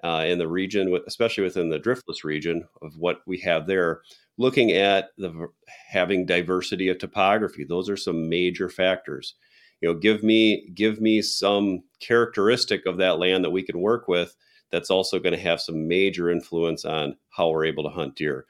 uh, 0.03 0.25
in 0.27 0.37
the 0.37 0.47
region, 0.47 0.97
especially 1.07 1.43
within 1.43 1.69
the 1.69 1.79
driftless 1.79 2.23
region 2.23 2.67
of 2.81 2.95
what 2.97 3.21
we 3.25 3.37
have 3.39 3.67
there. 3.67 4.01
Looking 4.37 4.71
at 4.71 5.09
the 5.17 5.47
having 5.89 6.25
diversity 6.25 6.89
of 6.89 6.99
topography, 6.99 7.63
those 7.63 7.89
are 7.89 7.97
some 7.97 8.29
major 8.29 8.69
factors. 8.69 9.35
You 9.81 9.89
know, 9.89 9.99
give 9.99 10.23
me 10.23 10.69
give 10.73 11.01
me 11.01 11.21
some 11.21 11.83
characteristic 11.99 12.85
of 12.85 12.97
that 12.97 13.19
land 13.19 13.43
that 13.43 13.51
we 13.51 13.63
can 13.63 13.79
work 13.79 14.07
with. 14.07 14.35
That's 14.71 14.91
also 14.91 15.19
going 15.19 15.33
to 15.33 15.41
have 15.41 15.61
some 15.61 15.87
major 15.87 16.29
influence 16.29 16.85
on 16.85 17.15
how 17.29 17.49
we're 17.49 17.65
able 17.65 17.83
to 17.83 17.89
hunt 17.89 18.15
deer. 18.15 18.45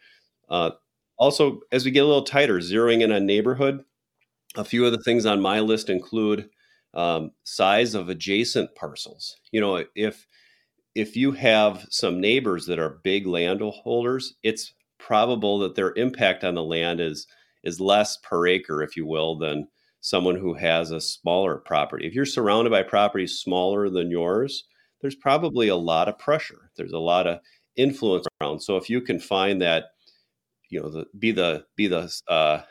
Uh, 0.50 0.72
also, 1.18 1.62
as 1.72 1.86
we 1.86 1.92
get 1.92 2.04
a 2.04 2.08
little 2.08 2.24
tighter, 2.24 2.60
zeroing 2.60 3.02
in 3.02 3.12
on 3.12 3.26
neighborhood. 3.26 3.84
A 4.58 4.64
few 4.64 4.86
of 4.86 4.92
the 4.92 5.04
things 5.04 5.26
on 5.26 5.42
my 5.42 5.60
list 5.60 5.90
include 5.90 6.50
um, 6.94 7.32
size 7.44 7.94
of 7.94 8.10
adjacent 8.10 8.76
parcels. 8.76 9.38
You 9.52 9.62
know, 9.62 9.86
if 9.96 10.26
if 10.96 11.16
you 11.16 11.32
have 11.34 11.86
some 11.92 12.20
neighbors 12.20 12.66
that 12.66 12.80
are 12.80 13.00
big 13.04 13.28
landholders, 13.28 14.34
it's 14.42 14.74
probable 14.98 15.60
that 15.60 15.76
their 15.76 15.94
impact 15.96 16.44
on 16.44 16.56
the 16.56 16.64
land 16.64 17.00
is 17.00 17.28
is 17.64 17.80
less 17.80 18.18
per 18.18 18.48
acre, 18.48 18.82
if 18.82 18.98
you 18.98 19.06
will, 19.06 19.38
than 19.38 19.68
someone 20.02 20.36
who 20.36 20.56
has 20.56 20.90
a 20.92 21.02
smaller 21.02 21.58
property. 21.58 22.08
If 22.08 22.14
you're 22.14 22.26
surrounded 22.26 22.72
by 22.72 22.84
properties 22.84 23.40
smaller 23.40 23.90
than 23.90 24.10
yours, 24.10 24.64
there's 25.02 25.16
probably 25.16 25.68
a 25.68 25.76
lot 25.76 26.08
of 26.08 26.18
pressure. 26.18 26.72
There's 26.78 26.94
a 26.94 27.00
lot 27.00 27.28
of 27.28 27.40
influence 27.76 28.26
around. 28.42 28.62
So 28.62 28.78
if 28.78 28.90
you 28.90 29.02
can 29.02 29.20
find 29.20 29.62
that, 29.62 29.86
you 30.70 30.82
know, 30.82 30.90
the, 30.90 31.06
be 31.18 31.32
the 31.32 31.66
be 31.76 31.88
the 31.88 32.12
uh, 32.28 32.62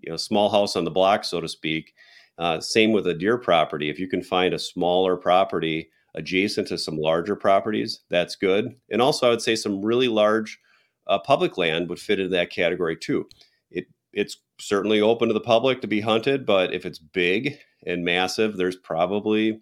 you 0.00 0.10
know 0.10 0.16
small 0.16 0.50
house 0.50 0.76
on 0.76 0.84
the 0.84 0.90
block, 0.90 1.24
so 1.24 1.40
to 1.40 1.48
speak. 1.48 1.94
Uh, 2.38 2.60
same 2.60 2.92
with 2.92 3.06
a 3.06 3.14
deer 3.14 3.38
property. 3.38 3.88
If 3.88 3.98
you 3.98 4.08
can 4.08 4.22
find 4.22 4.52
a 4.52 4.58
smaller 4.58 5.16
property 5.16 5.88
adjacent 6.14 6.68
to 6.68 6.78
some 6.78 6.96
larger 6.98 7.36
properties, 7.36 8.00
that's 8.10 8.36
good. 8.36 8.74
And 8.90 9.00
also, 9.00 9.26
I 9.26 9.30
would 9.30 9.42
say 9.42 9.56
some 9.56 9.84
really 9.84 10.08
large 10.08 10.58
uh, 11.06 11.18
public 11.18 11.56
land 11.56 11.88
would 11.88 12.00
fit 12.00 12.20
into 12.20 12.36
that 12.36 12.50
category 12.50 12.96
too. 12.96 13.28
It 13.70 13.86
it's 14.12 14.38
certainly 14.58 15.00
open 15.00 15.28
to 15.28 15.34
the 15.34 15.40
public 15.40 15.80
to 15.80 15.86
be 15.86 16.00
hunted, 16.00 16.46
but 16.46 16.72
if 16.72 16.86
it's 16.86 16.98
big 16.98 17.58
and 17.86 18.04
massive, 18.04 18.56
there's 18.56 18.76
probably 18.76 19.60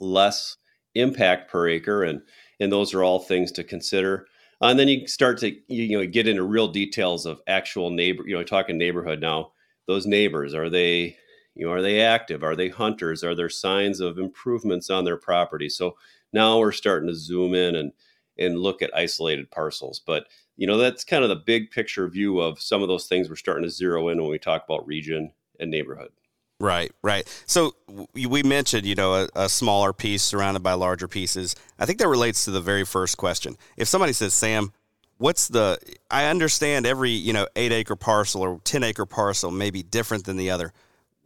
less 0.00 0.56
impact 0.94 1.50
per 1.50 1.68
acre, 1.68 2.02
and 2.02 2.20
and 2.60 2.72
those 2.72 2.94
are 2.94 3.02
all 3.02 3.18
things 3.18 3.52
to 3.52 3.64
consider. 3.64 4.26
Uh, 4.62 4.66
and 4.66 4.78
then 4.78 4.88
you 4.88 5.06
start 5.06 5.38
to 5.38 5.54
you 5.68 5.98
know 5.98 6.06
get 6.06 6.28
into 6.28 6.42
real 6.42 6.68
details 6.68 7.26
of 7.26 7.40
actual 7.46 7.90
neighbor. 7.90 8.24
You 8.26 8.36
know, 8.36 8.44
talking 8.44 8.78
neighborhood 8.78 9.20
now. 9.20 9.52
Those 9.86 10.06
neighbors 10.06 10.54
are 10.54 10.70
they 10.70 11.16
you 11.56 11.66
know, 11.66 11.72
are 11.72 11.82
they 11.82 12.00
active? 12.02 12.44
Are 12.44 12.54
they 12.54 12.68
hunters? 12.68 13.24
Are 13.24 13.34
there 13.34 13.48
signs 13.48 14.00
of 14.00 14.18
improvements 14.18 14.90
on 14.90 15.04
their 15.04 15.16
property? 15.16 15.70
So 15.70 15.96
now 16.32 16.58
we're 16.58 16.70
starting 16.72 17.08
to 17.08 17.14
zoom 17.14 17.54
in 17.54 17.76
and 17.76 17.92
and 18.38 18.58
look 18.58 18.82
at 18.82 18.94
isolated 18.94 19.50
parcels. 19.50 20.00
But 20.06 20.26
you 20.56 20.66
know, 20.66 20.76
that's 20.76 21.04
kind 21.04 21.22
of 21.24 21.30
the 21.30 21.36
big 21.36 21.70
picture 21.70 22.08
view 22.08 22.40
of 22.40 22.60
some 22.60 22.82
of 22.82 22.88
those 22.88 23.06
things 23.06 23.28
we're 23.28 23.36
starting 23.36 23.64
to 23.64 23.70
zero 23.70 24.08
in 24.08 24.20
when 24.20 24.30
we 24.30 24.38
talk 24.38 24.64
about 24.64 24.86
region 24.86 25.32
and 25.58 25.70
neighborhood. 25.70 26.10
Right, 26.58 26.90
right. 27.02 27.28
So 27.46 27.74
we 28.14 28.42
mentioned, 28.42 28.86
you 28.86 28.94
know, 28.94 29.14
a, 29.14 29.28
a, 29.34 29.48
smaller 29.48 29.92
piece 29.92 30.22
surrounded 30.22 30.62
by 30.62 30.72
larger 30.72 31.06
pieces. 31.06 31.54
I 31.78 31.84
think 31.84 31.98
that 31.98 32.08
relates 32.08 32.46
to 32.46 32.50
the 32.50 32.62
very 32.62 32.84
first 32.84 33.18
question. 33.18 33.56
If 33.76 33.88
somebody 33.88 34.14
says, 34.14 34.32
"Sam, 34.32 34.72
what's 35.18 35.48
the?" 35.48 35.78
I 36.10 36.26
understand 36.26 36.86
every 36.86 37.10
you 37.10 37.34
know 37.34 37.46
eight 37.56 37.72
acre 37.72 37.94
parcel 37.94 38.40
or 38.40 38.58
ten 38.64 38.84
acre 38.84 39.04
parcel 39.04 39.50
may 39.50 39.70
be 39.70 39.82
different 39.82 40.24
than 40.24 40.38
the 40.38 40.50
other 40.50 40.72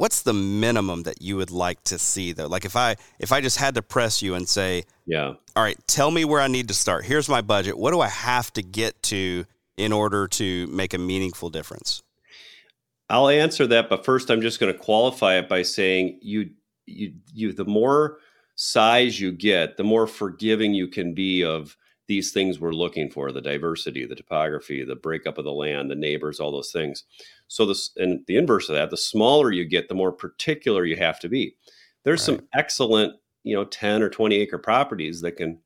what's 0.01 0.23
the 0.23 0.33
minimum 0.33 1.03
that 1.03 1.21
you 1.21 1.37
would 1.37 1.51
like 1.51 1.85
to 1.85 1.99
see 1.99 2.33
though 2.33 2.47
like 2.47 2.65
if 2.65 2.75
i 2.75 2.97
if 3.19 3.33
i 3.33 3.41
just 3.43 3.59
had 3.59 3.75
to 3.75 3.83
press 3.83 4.23
you 4.23 4.35
and 4.35 4.49
say 4.49 4.83
yeah 5.05 5.35
all 5.55 5.63
right 5.63 5.77
tell 5.87 6.11
me 6.11 6.25
where 6.25 6.41
i 6.41 6.47
need 6.47 6.69
to 6.69 6.73
start 6.73 7.05
here's 7.05 7.29
my 7.29 7.43
budget 7.43 7.77
what 7.77 7.91
do 7.91 8.01
i 8.01 8.09
have 8.09 8.51
to 8.51 8.63
get 8.63 9.01
to 9.03 9.45
in 9.77 9.93
order 9.93 10.27
to 10.27 10.67
make 10.69 10.95
a 10.95 10.99
meaningful 10.99 11.51
difference 11.51 12.03
i'll 13.11 13.29
answer 13.29 13.67
that 13.67 13.89
but 13.89 14.05
first 14.05 14.31
i'm 14.31 14.41
just 14.41 14.61
going 14.61 14.73
to 14.73 14.79
qualify 14.79 15.37
it 15.37 15.49
by 15.49 15.63
saying 15.63 16.19
you 16.23 16.51
you 16.87 17.13
you 17.33 17.53
the 17.53 17.65
more 17.65 18.19
size 18.57 19.21
you 19.21 19.33
get 19.33 19.77
the 19.77 19.85
more 19.85 20.07
forgiving 20.07 20.75
you 20.75 20.87
can 20.87 21.15
be 21.15 21.43
of 21.43 21.77
these 22.11 22.33
things 22.33 22.59
we're 22.59 22.73
looking 22.73 23.09
for 23.09 23.31
the 23.31 23.41
diversity 23.41 24.05
the 24.05 24.17
topography 24.17 24.85
the 24.85 24.97
breakup 24.97 25.39
of 25.39 25.45
the 25.45 25.53
land 25.53 25.89
the 25.89 25.95
neighbors 25.95 26.41
all 26.41 26.51
those 26.51 26.73
things. 26.73 27.05
So 27.47 27.65
this 27.65 27.91
and 27.97 28.25
the 28.27 28.37
inverse 28.37 28.69
of 28.69 28.75
that 28.75 28.91
the 28.91 28.97
smaller 28.97 29.53
you 29.53 29.65
get 29.65 29.89
the 29.89 29.95
more 29.95 30.11
particular 30.11 30.85
you 30.85 30.97
have 30.97 31.21
to 31.21 31.29
be. 31.29 31.55
There's 32.03 32.29
right. 32.29 32.39
some 32.39 32.49
excellent 32.53 33.15
you 33.45 33.55
know 33.55 33.65
10 33.65 34.03
or 34.03 34.11
20 34.11 34.35
acre 34.35 34.59
properties 34.59 35.21
that 35.21 35.37
can 35.37 35.61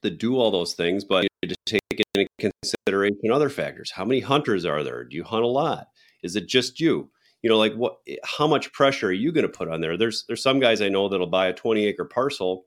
that 0.00 0.18
do 0.18 0.38
all 0.38 0.50
those 0.50 0.72
things 0.72 1.04
but 1.04 1.24
you 1.24 1.28
need 1.42 1.54
to 1.54 1.78
take 1.78 2.02
into 2.14 2.26
consideration 2.38 3.30
other 3.30 3.50
factors. 3.50 3.90
How 3.90 4.06
many 4.06 4.20
hunters 4.20 4.64
are 4.64 4.82
there? 4.82 5.04
Do 5.04 5.14
you 5.14 5.24
hunt 5.24 5.44
a 5.44 5.46
lot 5.46 5.88
is 6.26 6.36
it 6.36 6.46
just 6.46 6.80
you 6.80 7.08
you 7.42 7.48
know 7.48 7.56
like 7.58 7.74
what 7.74 7.98
how 8.24 8.46
much 8.46 8.72
pressure 8.72 9.08
are 9.08 9.12
you 9.12 9.32
going 9.32 9.46
to 9.46 9.48
put 9.48 9.68
on 9.68 9.80
there 9.80 9.96
there's 9.96 10.24
there's 10.26 10.42
some 10.42 10.60
guys 10.60 10.82
i 10.82 10.88
know 10.88 11.08
that'll 11.08 11.26
buy 11.26 11.46
a 11.46 11.54
20 11.54 11.86
acre 11.86 12.04
parcel 12.04 12.66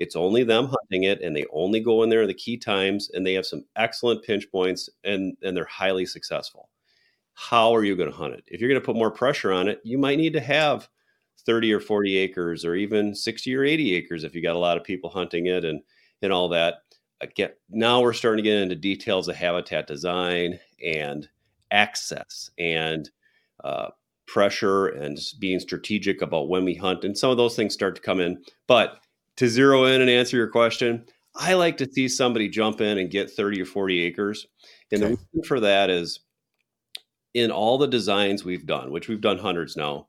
it's 0.00 0.16
only 0.16 0.42
them 0.44 0.66
hunting 0.66 1.04
it, 1.04 1.20
and 1.20 1.36
they 1.36 1.44
only 1.52 1.78
go 1.78 2.02
in 2.02 2.08
there 2.08 2.26
the 2.26 2.34
key 2.34 2.56
times, 2.56 3.10
and 3.12 3.24
they 3.24 3.34
have 3.34 3.44
some 3.44 3.66
excellent 3.76 4.24
pinch 4.24 4.50
points, 4.50 4.88
and 5.04 5.36
and 5.42 5.54
they're 5.54 5.66
highly 5.66 6.06
successful. 6.06 6.70
How 7.34 7.74
are 7.76 7.84
you 7.84 7.94
going 7.96 8.10
to 8.10 8.16
hunt 8.16 8.34
it? 8.34 8.44
If 8.46 8.60
you're 8.60 8.70
going 8.70 8.80
to 8.80 8.84
put 8.84 8.96
more 8.96 9.10
pressure 9.10 9.52
on 9.52 9.68
it, 9.68 9.80
you 9.84 9.98
might 9.98 10.16
need 10.16 10.32
to 10.32 10.40
have 10.40 10.88
30 11.46 11.72
or 11.74 11.80
40 11.80 12.16
acres, 12.16 12.64
or 12.64 12.74
even 12.74 13.14
60 13.14 13.54
or 13.54 13.62
80 13.62 13.94
acres 13.94 14.24
if 14.24 14.34
you 14.34 14.42
got 14.42 14.56
a 14.56 14.58
lot 14.58 14.78
of 14.78 14.84
people 14.84 15.10
hunting 15.10 15.46
it, 15.46 15.66
and 15.66 15.82
and 16.22 16.32
all 16.32 16.48
that. 16.48 16.76
Again, 17.20 17.50
now 17.68 18.00
we're 18.00 18.14
starting 18.14 18.42
to 18.42 18.50
get 18.50 18.62
into 18.62 18.76
details 18.76 19.28
of 19.28 19.36
habitat 19.36 19.86
design 19.86 20.58
and 20.82 21.28
access 21.70 22.50
and 22.58 23.10
uh, 23.64 23.88
pressure 24.26 24.86
and 24.86 25.18
being 25.38 25.60
strategic 25.60 26.22
about 26.22 26.48
when 26.48 26.64
we 26.64 26.74
hunt 26.74 27.04
and 27.04 27.18
some 27.18 27.30
of 27.30 27.36
those 27.36 27.56
things 27.56 27.74
start 27.74 27.96
to 27.96 28.00
come 28.00 28.20
in 28.20 28.42
but 28.66 29.00
to 29.40 29.48
zero 29.48 29.84
in 29.86 30.02
and 30.02 30.10
answer 30.10 30.36
your 30.36 30.48
question, 30.48 31.02
I 31.34 31.54
like 31.54 31.78
to 31.78 31.90
see 31.90 32.08
somebody 32.08 32.48
jump 32.50 32.82
in 32.82 32.98
and 32.98 33.10
get 33.10 33.30
30 33.30 33.62
or 33.62 33.64
40 33.64 34.00
acres. 34.02 34.46
And 34.92 35.02
okay. 35.02 35.12
the 35.12 35.18
reason 35.18 35.48
for 35.48 35.60
that 35.60 35.88
is 35.88 36.20
in 37.32 37.50
all 37.50 37.78
the 37.78 37.88
designs 37.88 38.44
we've 38.44 38.66
done, 38.66 38.90
which 38.90 39.08
we've 39.08 39.20
done 39.22 39.38
hundreds 39.38 39.78
now, 39.78 40.08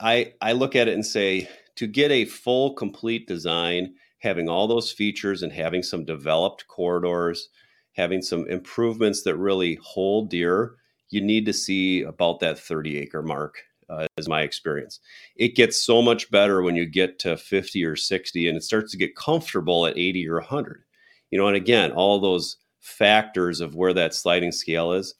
I, 0.00 0.32
I 0.40 0.52
look 0.52 0.74
at 0.74 0.88
it 0.88 0.94
and 0.94 1.04
say 1.04 1.46
to 1.76 1.86
get 1.86 2.10
a 2.10 2.24
full, 2.24 2.72
complete 2.72 3.28
design, 3.28 3.96
having 4.20 4.48
all 4.48 4.66
those 4.66 4.90
features 4.90 5.42
and 5.42 5.52
having 5.52 5.82
some 5.82 6.06
developed 6.06 6.66
corridors, 6.66 7.50
having 7.92 8.22
some 8.22 8.48
improvements 8.48 9.24
that 9.24 9.36
really 9.36 9.78
hold 9.82 10.30
deer, 10.30 10.76
you 11.10 11.20
need 11.20 11.46
to 11.46 11.52
see 11.52 12.02
about 12.02 12.40
that 12.40 12.58
30 12.58 12.98
acre 12.98 13.22
mark 13.22 13.56
uh, 13.88 14.06
is 14.16 14.28
my 14.28 14.42
experience. 14.42 15.00
It 15.36 15.56
gets 15.56 15.82
so 15.82 16.02
much 16.02 16.30
better 16.30 16.62
when 16.62 16.76
you 16.76 16.86
get 16.86 17.18
to 17.20 17.36
50 17.36 17.84
or 17.84 17.96
60 17.96 18.48
and 18.48 18.56
it 18.56 18.62
starts 18.62 18.92
to 18.92 18.98
get 18.98 19.16
comfortable 19.16 19.86
at 19.86 19.98
80 19.98 20.28
or 20.28 20.36
100. 20.36 20.84
You 21.30 21.38
know, 21.38 21.46
and 21.46 21.56
again, 21.56 21.92
all 21.92 22.20
those 22.20 22.56
factors 22.80 23.60
of 23.60 23.74
where 23.74 23.94
that 23.94 24.14
sliding 24.14 24.52
scale 24.52 24.92
is. 24.92 25.14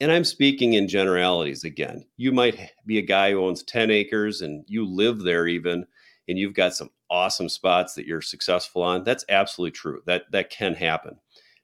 And 0.00 0.12
I'm 0.12 0.24
speaking 0.24 0.74
in 0.74 0.86
generalities 0.86 1.64
again. 1.64 2.04
You 2.16 2.30
might 2.32 2.70
be 2.86 2.98
a 2.98 3.02
guy 3.02 3.32
who 3.32 3.44
owns 3.44 3.64
10 3.64 3.90
acres 3.90 4.40
and 4.40 4.64
you 4.68 4.86
live 4.86 5.20
there 5.20 5.46
even 5.46 5.84
and 6.28 6.38
you've 6.38 6.54
got 6.54 6.74
some 6.74 6.90
awesome 7.10 7.48
spots 7.48 7.94
that 7.94 8.06
you're 8.06 8.20
successful 8.20 8.82
on. 8.82 9.02
That's 9.02 9.24
absolutely 9.28 9.72
true. 9.72 10.02
That 10.06 10.24
that 10.30 10.50
can 10.50 10.74
happen. 10.74 11.18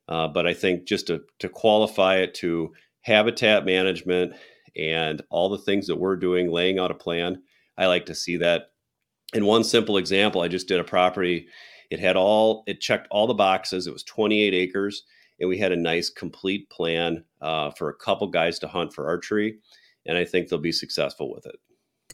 Uh, 0.08 0.28
but 0.28 0.46
I 0.46 0.54
think 0.54 0.84
just 0.84 1.06
to, 1.06 1.22
to 1.38 1.48
qualify 1.48 2.16
it 2.16 2.34
to 2.34 2.72
habitat 3.04 3.64
management 3.64 4.34
and 4.76 5.22
all 5.30 5.48
the 5.48 5.58
things 5.58 5.86
that 5.86 5.96
we're 5.96 6.16
doing, 6.16 6.50
laying 6.50 6.78
out 6.78 6.90
a 6.90 6.94
plan. 6.94 7.42
I 7.78 7.86
like 7.86 8.06
to 8.06 8.14
see 8.14 8.38
that. 8.38 8.70
In 9.34 9.44
one 9.46 9.64
simple 9.64 9.96
example, 9.96 10.40
I 10.40 10.48
just 10.48 10.68
did 10.68 10.80
a 10.80 10.84
property. 10.84 11.48
It 11.90 12.00
had 12.00 12.16
all, 12.16 12.64
it 12.66 12.80
checked 12.80 13.08
all 13.10 13.26
the 13.26 13.34
boxes. 13.34 13.86
It 13.86 13.92
was 13.92 14.04
28 14.04 14.54
acres, 14.54 15.04
and 15.38 15.48
we 15.48 15.58
had 15.58 15.72
a 15.72 15.76
nice 15.76 16.08
complete 16.08 16.68
plan 16.70 17.24
uh, 17.40 17.70
for 17.70 17.88
a 17.88 17.94
couple 17.94 18.26
guys 18.28 18.58
to 18.60 18.68
hunt 18.68 18.92
for 18.92 19.06
archery. 19.06 19.58
And 20.06 20.16
I 20.16 20.24
think 20.24 20.48
they'll 20.48 20.58
be 20.58 20.72
successful 20.72 21.32
with 21.32 21.46
it. 21.46 21.56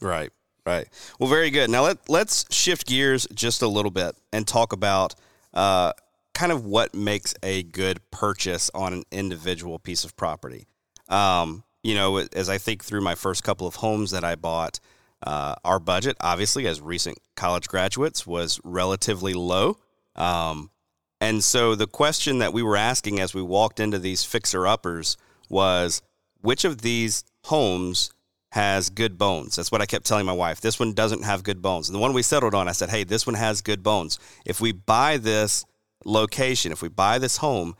Right, 0.01 0.31
right. 0.65 0.87
Well, 1.19 1.29
very 1.29 1.51
good. 1.51 1.69
Now 1.69 1.83
let 1.83 2.09
let's 2.09 2.45
shift 2.53 2.87
gears 2.87 3.27
just 3.33 3.61
a 3.61 3.67
little 3.67 3.91
bit 3.91 4.15
and 4.33 4.47
talk 4.47 4.73
about 4.73 5.13
uh, 5.53 5.93
kind 6.33 6.51
of 6.51 6.65
what 6.65 6.95
makes 6.95 7.35
a 7.43 7.63
good 7.63 7.99
purchase 8.09 8.71
on 8.73 8.93
an 8.93 9.03
individual 9.11 9.77
piece 9.77 10.03
of 10.03 10.15
property. 10.15 10.65
Um, 11.11 11.63
you 11.83 11.95
know, 11.95 12.17
as 12.17 12.49
I 12.49 12.57
think 12.57 12.83
through 12.83 13.01
my 13.01 13.15
first 13.15 13.43
couple 13.43 13.67
of 13.67 13.75
homes 13.75 14.11
that 14.11 14.23
I 14.23 14.35
bought, 14.35 14.79
uh, 15.23 15.55
our 15.63 15.79
budget, 15.79 16.17
obviously, 16.21 16.65
as 16.67 16.81
recent 16.81 17.17
college 17.35 17.67
graduates, 17.67 18.25
was 18.25 18.59
relatively 18.63 19.33
low. 19.33 19.77
Um, 20.15 20.71
and 21.19 21.43
so 21.43 21.75
the 21.75 21.87
question 21.87 22.39
that 22.39 22.53
we 22.53 22.63
were 22.63 22.77
asking 22.77 23.19
as 23.19 23.33
we 23.33 23.41
walked 23.41 23.79
into 23.79 23.99
these 23.99 24.23
fixer 24.23 24.65
uppers 24.65 25.17
was 25.49 26.01
which 26.41 26.65
of 26.65 26.81
these 26.81 27.23
homes 27.45 28.11
has 28.53 28.89
good 28.89 29.17
bones? 29.17 29.55
That's 29.55 29.71
what 29.71 29.81
I 29.81 29.85
kept 29.85 30.05
telling 30.05 30.25
my 30.25 30.33
wife. 30.33 30.61
This 30.61 30.79
one 30.79 30.93
doesn't 30.93 31.23
have 31.23 31.43
good 31.43 31.61
bones. 31.61 31.87
And 31.87 31.95
the 31.95 31.99
one 31.99 32.13
we 32.13 32.23
settled 32.23 32.55
on, 32.55 32.67
I 32.67 32.71
said, 32.71 32.89
hey, 32.89 33.03
this 33.03 33.27
one 33.27 33.35
has 33.35 33.61
good 33.61 33.83
bones. 33.83 34.17
If 34.45 34.59
we 34.59 34.71
buy 34.71 35.17
this 35.17 35.65
location, 36.03 36.71
if 36.71 36.81
we 36.81 36.89
buy 36.89 37.19
this 37.19 37.37
home, 37.37 37.75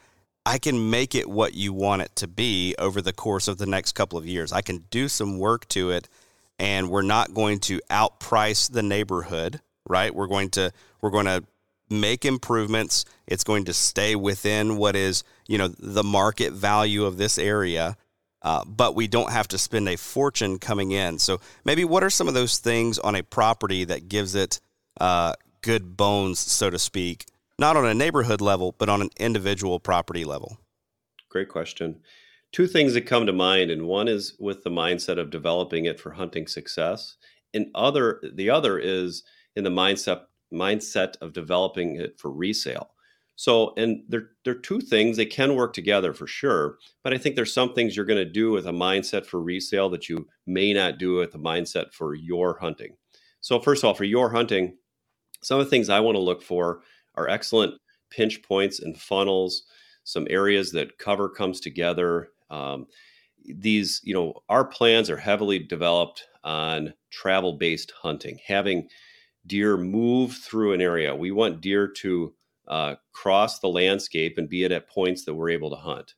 I 0.45 0.57
can 0.57 0.89
make 0.89 1.13
it 1.13 1.29
what 1.29 1.53
you 1.53 1.71
want 1.73 2.01
it 2.01 2.15
to 2.17 2.27
be 2.27 2.75
over 2.79 3.01
the 3.01 3.13
course 3.13 3.47
of 3.47 3.57
the 3.57 3.65
next 3.65 3.93
couple 3.93 4.17
of 4.17 4.25
years. 4.25 4.51
I 4.51 4.61
can 4.61 4.85
do 4.89 5.07
some 5.07 5.37
work 5.37 5.67
to 5.69 5.91
it 5.91 6.09
and 6.57 6.89
we're 6.89 7.01
not 7.01 7.33
going 7.33 7.59
to 7.59 7.79
outprice 7.89 8.71
the 8.71 8.83
neighborhood, 8.83 9.61
right? 9.87 10.13
We're 10.13 10.27
going 10.27 10.49
to 10.51 10.71
we're 11.01 11.09
going 11.09 11.25
to 11.25 11.43
make 11.89 12.23
improvements. 12.23 13.05
It's 13.27 13.43
going 13.43 13.65
to 13.65 13.73
stay 13.73 14.15
within 14.15 14.77
what 14.77 14.95
is, 14.95 15.23
you 15.47 15.57
know, 15.57 15.67
the 15.67 16.03
market 16.03 16.53
value 16.53 17.05
of 17.05 17.17
this 17.17 17.37
area. 17.37 17.97
Uh, 18.43 18.63
but 18.65 18.95
we 18.95 19.07
don't 19.07 19.31
have 19.31 19.47
to 19.49 19.57
spend 19.57 19.87
a 19.87 19.95
fortune 19.95 20.57
coming 20.57 20.91
in. 20.91 21.19
So 21.19 21.41
maybe 21.63 21.85
what 21.85 22.03
are 22.03 22.09
some 22.09 22.27
of 22.27 22.33
those 22.33 22.57
things 22.57 22.97
on 22.97 23.15
a 23.15 23.21
property 23.21 23.83
that 23.85 24.09
gives 24.09 24.33
it 24.33 24.59
uh, 24.99 25.33
good 25.61 25.95
bones, 25.95 26.39
so 26.39 26.69
to 26.69 26.79
speak, 26.79 27.25
not 27.61 27.77
on 27.77 27.85
a 27.85 27.93
neighborhood 27.93 28.41
level, 28.41 28.75
but 28.77 28.89
on 28.89 29.01
an 29.01 29.09
individual 29.17 29.79
property 29.79 30.25
level? 30.25 30.57
Great 31.29 31.47
question. 31.47 32.01
Two 32.51 32.67
things 32.67 32.93
that 32.93 33.05
come 33.05 33.25
to 33.25 33.31
mind 33.31 33.71
and 33.71 33.87
one 33.87 34.09
is 34.09 34.35
with 34.37 34.63
the 34.63 34.69
mindset 34.69 35.17
of 35.17 35.29
developing 35.29 35.85
it 35.85 35.99
for 35.99 36.11
hunting 36.11 36.47
success 36.47 37.15
and 37.53 37.67
other 37.75 38.21
the 38.33 38.49
other 38.49 38.77
is 38.77 39.23
in 39.55 39.63
the 39.63 39.69
mindset 39.69 40.23
mindset 40.53 41.15
of 41.21 41.33
developing 41.33 41.95
it 41.95 42.19
for 42.19 42.31
resale. 42.31 42.91
So 43.35 43.73
and 43.77 44.03
they're 44.09 44.29
they're 44.43 44.53
two 44.53 44.81
things 44.81 45.15
they 45.17 45.25
can 45.25 45.55
work 45.55 45.73
together 45.73 46.13
for 46.13 46.27
sure 46.27 46.77
but 47.03 47.13
i 47.13 47.17
think 47.17 47.35
there's 47.35 47.53
some 47.53 47.73
things 47.73 47.95
you're 47.95 48.05
going 48.05 48.17
to 48.23 48.25
do 48.25 48.51
with 48.51 48.67
a 48.67 48.71
mindset 48.71 49.25
for 49.25 49.41
resale 49.41 49.89
that 49.89 50.09
you 50.09 50.27
may 50.45 50.73
not 50.73 50.97
do 50.97 51.15
with 51.15 51.33
a 51.33 51.39
mindset 51.39 51.93
for 51.93 52.13
your 52.13 52.59
hunting. 52.59 52.97
So 53.39 53.59
first 53.59 53.83
of 53.83 53.87
all 53.87 53.93
for 53.93 54.03
your 54.03 54.31
hunting 54.31 54.77
some 55.41 55.59
of 55.59 55.65
the 55.65 55.69
things 55.69 55.89
i 55.89 55.99
want 55.99 56.15
to 56.15 56.21
look 56.21 56.43
for 56.43 56.81
are 57.15 57.29
excellent 57.29 57.73
pinch 58.09 58.41
points 58.43 58.79
and 58.79 58.97
funnels 58.97 59.63
some 60.03 60.27
areas 60.29 60.71
that 60.71 60.97
cover 60.97 61.29
comes 61.29 61.59
together 61.59 62.29
um, 62.49 62.87
these, 63.45 64.01
you 64.03 64.13
know, 64.13 64.33
our 64.49 64.65
plans 64.65 65.09
are 65.09 65.17
heavily 65.17 65.59
developed 65.59 66.27
on 66.43 66.93
travel 67.09 67.53
based 67.53 67.91
hunting, 68.01 68.39
having 68.45 68.87
deer 69.47 69.77
move 69.77 70.33
through 70.33 70.73
an 70.73 70.81
area. 70.81 71.15
We 71.15 71.31
want 71.31 71.61
deer 71.61 71.87
to 71.87 72.33
uh, 72.67 72.95
cross 73.11 73.59
the 73.59 73.67
landscape 73.67 74.37
and 74.37 74.49
be 74.49 74.63
it 74.63 74.71
at 74.71 74.89
points 74.89 75.25
that 75.25 75.33
we're 75.33 75.49
able 75.49 75.69
to 75.71 75.75
hunt. 75.75 76.13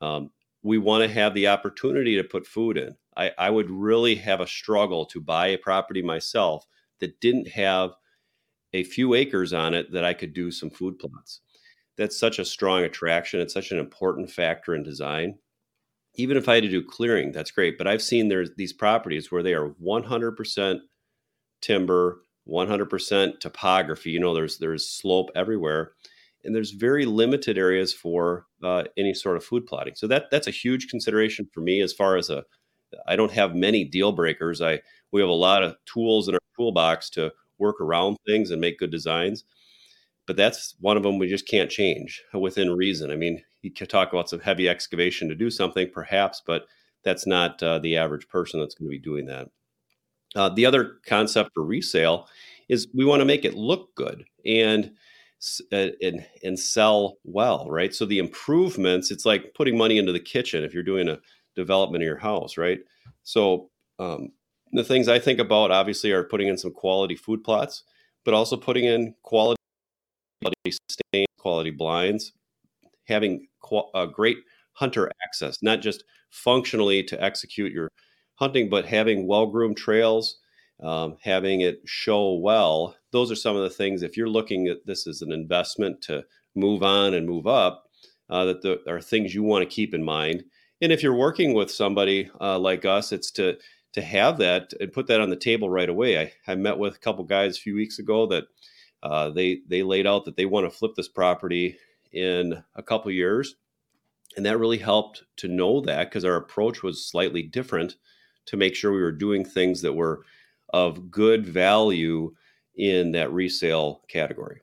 Um, 0.00 0.30
we 0.62 0.78
want 0.78 1.02
to 1.04 1.14
have 1.14 1.34
the 1.34 1.48
opportunity 1.48 2.16
to 2.16 2.24
put 2.24 2.46
food 2.46 2.76
in. 2.76 2.96
I, 3.16 3.32
I, 3.38 3.50
would 3.50 3.70
really 3.70 4.14
have 4.16 4.40
a 4.40 4.46
struggle 4.46 5.06
to 5.06 5.20
buy 5.20 5.48
a 5.48 5.56
property 5.56 6.02
myself 6.02 6.66
that 7.00 7.18
didn't 7.20 7.48
have 7.48 7.92
a 8.76 8.84
few 8.84 9.14
acres 9.14 9.52
on 9.52 9.74
it 9.74 9.92
that 9.92 10.04
I 10.04 10.14
could 10.14 10.32
do 10.32 10.50
some 10.50 10.70
food 10.70 10.98
plots. 10.98 11.40
That's 11.96 12.18
such 12.18 12.38
a 12.38 12.44
strong 12.44 12.82
attraction. 12.82 13.40
It's 13.40 13.54
such 13.54 13.72
an 13.72 13.78
important 13.78 14.30
factor 14.30 14.74
in 14.74 14.82
design 14.82 15.38
even 16.16 16.36
if 16.36 16.48
I 16.48 16.54
had 16.54 16.64
to 16.64 16.70
do 16.70 16.82
clearing, 16.82 17.32
that's 17.32 17.50
great. 17.50 17.78
But 17.78 17.86
I've 17.86 18.02
seen 18.02 18.28
there's 18.28 18.50
these 18.56 18.72
properties 18.72 19.30
where 19.30 19.42
they 19.42 19.54
are 19.54 19.70
100% 19.82 20.78
timber, 21.60 22.20
100% 22.48 23.40
topography. 23.40 24.10
You 24.10 24.20
know, 24.20 24.34
there's 24.34 24.58
there's 24.58 24.88
slope 24.88 25.30
everywhere, 25.34 25.92
and 26.44 26.54
there's 26.54 26.70
very 26.70 27.04
limited 27.04 27.58
areas 27.58 27.92
for 27.92 28.46
uh, 28.62 28.84
any 28.96 29.14
sort 29.14 29.36
of 29.36 29.44
food 29.44 29.66
plotting. 29.66 29.94
So 29.94 30.06
that 30.08 30.26
that's 30.30 30.46
a 30.46 30.52
huge 30.52 30.88
consideration 30.88 31.48
for 31.52 31.60
me 31.60 31.80
as 31.80 31.92
far 31.92 32.16
as 32.16 32.30
a. 32.30 32.44
I 33.06 33.16
don't 33.16 33.32
have 33.32 33.54
many 33.54 33.84
deal 33.84 34.12
breakers. 34.12 34.62
I 34.62 34.80
we 35.12 35.20
have 35.20 35.30
a 35.30 35.34
lot 35.34 35.62
of 35.62 35.76
tools 35.86 36.28
in 36.28 36.34
our 36.34 36.40
toolbox 36.56 37.10
to 37.10 37.32
work 37.58 37.80
around 37.80 38.16
things 38.26 38.50
and 38.50 38.60
make 38.60 38.78
good 38.78 38.90
designs 38.90 39.44
but 40.26 40.36
that's 40.36 40.74
one 40.80 40.96
of 40.96 41.02
them 41.02 41.18
we 41.18 41.28
just 41.28 41.48
can't 41.48 41.70
change 41.70 42.22
within 42.34 42.70
reason. 42.70 43.10
I 43.10 43.16
mean, 43.16 43.42
you 43.62 43.70
could 43.72 43.88
talk 43.88 44.12
about 44.12 44.28
some 44.28 44.40
heavy 44.40 44.68
excavation 44.68 45.28
to 45.28 45.34
do 45.34 45.50
something, 45.50 45.88
perhaps, 45.92 46.42
but 46.44 46.66
that's 47.04 47.26
not 47.26 47.62
uh, 47.62 47.78
the 47.78 47.96
average 47.96 48.28
person 48.28 48.60
that's 48.60 48.74
going 48.74 48.88
to 48.88 48.90
be 48.90 48.98
doing 48.98 49.26
that. 49.26 49.48
Uh, 50.34 50.48
the 50.50 50.66
other 50.66 50.98
concept 51.06 51.50
for 51.54 51.64
resale 51.64 52.28
is 52.68 52.88
we 52.94 53.04
want 53.04 53.20
to 53.20 53.26
make 53.26 53.44
it 53.44 53.54
look 53.54 53.94
good 53.94 54.24
and 54.44 54.92
uh, 55.72 55.88
and 56.02 56.26
and 56.42 56.58
sell 56.58 57.18
well, 57.24 57.68
right? 57.70 57.94
So 57.94 58.04
the 58.06 58.18
improvements, 58.18 59.10
it's 59.10 59.26
like 59.26 59.54
putting 59.54 59.76
money 59.78 59.98
into 59.98 60.12
the 60.12 60.20
kitchen 60.20 60.64
if 60.64 60.74
you're 60.74 60.82
doing 60.82 61.08
a 61.08 61.18
development 61.54 62.02
of 62.02 62.06
your 62.06 62.18
house, 62.18 62.56
right? 62.56 62.80
So 63.22 63.70
um, 63.98 64.30
the 64.72 64.84
things 64.84 65.08
I 65.08 65.18
think 65.18 65.38
about 65.38 65.70
obviously 65.70 66.12
are 66.12 66.24
putting 66.24 66.48
in 66.48 66.58
some 66.58 66.72
quality 66.72 67.16
food 67.16 67.44
plots, 67.44 67.84
but 68.24 68.34
also 68.34 68.56
putting 68.56 68.84
in 68.84 69.14
quality 69.22 69.56
quality 70.42 70.78
stain, 70.90 71.26
quality 71.38 71.70
blinds, 71.70 72.32
having 73.08 73.46
a 73.94 74.06
great 74.06 74.38
hunter 74.72 75.10
access, 75.24 75.62
not 75.62 75.80
just 75.80 76.04
functionally 76.30 77.02
to 77.02 77.22
execute 77.22 77.72
your 77.72 77.88
hunting, 78.34 78.68
but 78.68 78.84
having 78.84 79.26
well 79.26 79.46
groomed 79.46 79.76
trails, 79.76 80.38
um, 80.82 81.16
having 81.22 81.62
it 81.62 81.80
show 81.86 82.34
well. 82.34 82.94
Those 83.12 83.30
are 83.30 83.36
some 83.36 83.56
of 83.56 83.62
the 83.62 83.70
things. 83.70 84.02
If 84.02 84.16
you're 84.16 84.28
looking 84.28 84.68
at 84.68 84.84
this 84.84 85.06
as 85.06 85.22
an 85.22 85.32
investment 85.32 86.02
to 86.02 86.24
move 86.54 86.82
on 86.82 87.14
and 87.14 87.26
move 87.26 87.46
up, 87.46 87.84
uh, 88.28 88.44
that 88.44 88.62
the, 88.62 88.80
are 88.88 89.00
things 89.00 89.34
you 89.34 89.42
want 89.42 89.62
to 89.62 89.74
keep 89.74 89.94
in 89.94 90.02
mind. 90.02 90.44
And 90.82 90.92
if 90.92 91.02
you're 91.02 91.14
working 91.14 91.54
with 91.54 91.70
somebody 91.70 92.28
uh, 92.40 92.58
like 92.58 92.84
us, 92.84 93.12
it's 93.12 93.30
to 93.32 93.56
to 93.92 94.02
have 94.02 94.38
that 94.38 94.72
and 94.80 94.92
put 94.92 95.06
that 95.06 95.20
on 95.20 95.30
the 95.30 95.36
table 95.36 95.70
right 95.70 95.88
away. 95.88 96.20
I, 96.20 96.32
I 96.46 96.54
met 96.54 96.78
with 96.78 96.96
a 96.96 96.98
couple 96.98 97.24
guys 97.24 97.56
a 97.56 97.60
few 97.60 97.74
weeks 97.74 97.98
ago 97.98 98.26
that 98.26 98.44
uh, 99.02 99.30
they 99.30 99.60
they 99.68 99.82
laid 99.82 100.06
out 100.06 100.24
that 100.24 100.36
they 100.36 100.46
want 100.46 100.70
to 100.70 100.76
flip 100.76 100.94
this 100.94 101.08
property 101.08 101.78
in 102.12 102.62
a 102.74 102.82
couple 102.82 103.10
years, 103.10 103.56
and 104.36 104.44
that 104.46 104.58
really 104.58 104.78
helped 104.78 105.24
to 105.36 105.48
know 105.48 105.80
that 105.82 106.08
because 106.08 106.24
our 106.24 106.36
approach 106.36 106.82
was 106.82 107.06
slightly 107.06 107.42
different 107.42 107.96
to 108.46 108.56
make 108.56 108.74
sure 108.74 108.92
we 108.92 109.02
were 109.02 109.12
doing 109.12 109.44
things 109.44 109.82
that 109.82 109.92
were 109.92 110.22
of 110.70 111.10
good 111.10 111.46
value 111.46 112.34
in 112.76 113.12
that 113.12 113.32
resale 113.32 114.02
category. 114.08 114.60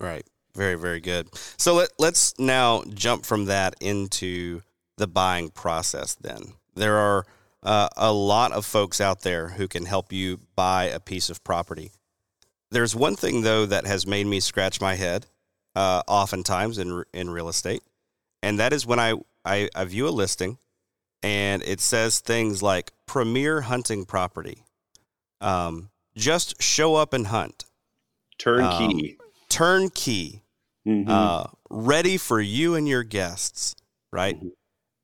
Right. 0.00 0.26
Very 0.54 0.74
very 0.74 1.00
good. 1.00 1.28
So 1.56 1.74
let 1.74 1.90
let's 1.98 2.38
now 2.38 2.82
jump 2.92 3.24
from 3.24 3.46
that 3.46 3.74
into 3.80 4.62
the 4.98 5.06
buying 5.06 5.50
process. 5.50 6.14
Then 6.14 6.54
there 6.74 6.96
are 6.96 7.24
uh, 7.62 7.88
a 7.96 8.12
lot 8.12 8.52
of 8.52 8.64
folks 8.64 9.00
out 9.00 9.22
there 9.22 9.48
who 9.50 9.68
can 9.68 9.86
help 9.86 10.12
you 10.12 10.40
buy 10.56 10.84
a 10.84 11.00
piece 11.00 11.30
of 11.30 11.44
property. 11.44 11.92
There's 12.70 12.96
one 12.96 13.16
thing 13.16 13.42
though 13.42 13.66
that 13.66 13.86
has 13.86 14.06
made 14.06 14.26
me 14.26 14.40
scratch 14.40 14.80
my 14.80 14.94
head, 14.94 15.26
uh, 15.76 16.02
oftentimes 16.08 16.78
in 16.78 17.04
in 17.12 17.30
real 17.30 17.48
estate, 17.48 17.82
and 18.42 18.58
that 18.58 18.72
is 18.72 18.86
when 18.86 18.98
I, 18.98 19.14
I 19.44 19.68
I 19.74 19.84
view 19.84 20.08
a 20.08 20.10
listing, 20.10 20.58
and 21.22 21.62
it 21.62 21.80
says 21.80 22.20
things 22.20 22.62
like 22.62 22.92
premier 23.06 23.60
hunting 23.60 24.06
property, 24.06 24.64
um, 25.40 25.90
just 26.16 26.62
show 26.62 26.94
up 26.94 27.12
and 27.12 27.26
hunt, 27.26 27.66
turnkey, 28.38 29.18
um, 29.20 29.26
turnkey, 29.48 30.42
mm-hmm. 30.86 31.10
uh, 31.10 31.44
ready 31.68 32.16
for 32.16 32.40
you 32.40 32.74
and 32.74 32.88
your 32.88 33.02
guests, 33.02 33.76
right? 34.10 34.36
Mm-hmm. 34.36 34.48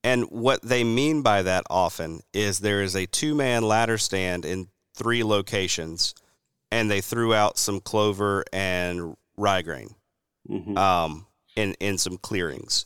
And 0.05 0.25
what 0.25 0.63
they 0.63 0.85
mean 0.85 1.23
by 1.23 1.43
that 1.43 1.65
often 1.69 2.21
is 2.33 2.61
there 2.61 2.83
is 2.83 2.95
a 2.95 3.07
two 3.07 3.35
man 3.35 3.63
ladder 3.63 3.99
stand 3.99 4.45
in 4.45 4.69
three 4.95 5.25
locations 5.25 6.15
and 6.71 6.91
they 6.91 7.01
threw 7.01 7.35
out 7.35 7.59
some 7.59 7.81
clover 7.81 8.45
and 8.53 9.17
rye 9.37 9.63
grain 9.63 9.95
mm-hmm. 10.49 10.77
um, 10.77 11.27
in 11.57 11.75
in 11.81 11.99
some 11.99 12.19
clearings. 12.19 12.85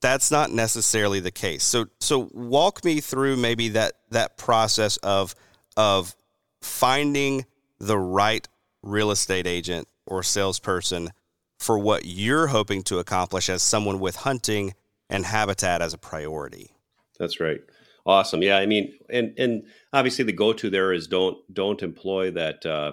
That's 0.00 0.30
not 0.30 0.50
necessarily 0.50 1.20
the 1.20 1.30
case. 1.30 1.62
So 1.62 1.86
so 2.00 2.30
walk 2.32 2.84
me 2.84 3.00
through 3.00 3.36
maybe 3.36 3.70
that 3.70 3.94
that 4.10 4.36
process 4.36 4.96
of 4.98 5.34
of 5.76 6.14
finding 6.62 7.46
the 7.78 7.98
right 7.98 8.46
real 8.82 9.10
estate 9.10 9.46
agent 9.46 9.88
or 10.06 10.22
salesperson 10.22 11.10
for 11.58 11.78
what 11.78 12.04
you're 12.06 12.46
hoping 12.46 12.82
to 12.82 12.98
accomplish 12.98 13.48
as 13.50 13.62
someone 13.62 14.00
with 14.00 14.16
hunting 14.16 14.74
and 15.10 15.26
habitat 15.26 15.82
as 15.82 15.92
a 15.92 15.98
priority. 15.98 16.74
That's 17.18 17.40
right. 17.40 17.60
Awesome. 18.06 18.42
Yeah, 18.42 18.56
I 18.56 18.66
mean, 18.66 18.94
and 19.10 19.34
and 19.38 19.64
obviously 19.92 20.24
the 20.24 20.32
go-to 20.32 20.70
there 20.70 20.92
is 20.92 21.06
don't 21.06 21.36
don't 21.52 21.82
employ 21.82 22.30
that 22.30 22.64
uh, 22.64 22.92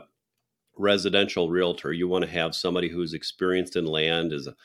residential 0.78 1.50
realtor. 1.50 1.94
You 1.94 2.08
want 2.08 2.26
to 2.26 2.32
have 2.32 2.54
somebody 2.54 2.90
who's 2.90 3.14
experienced 3.14 3.76
in 3.76 3.86
land, 3.86 4.34
is 4.34 4.48
a, 4.48 4.56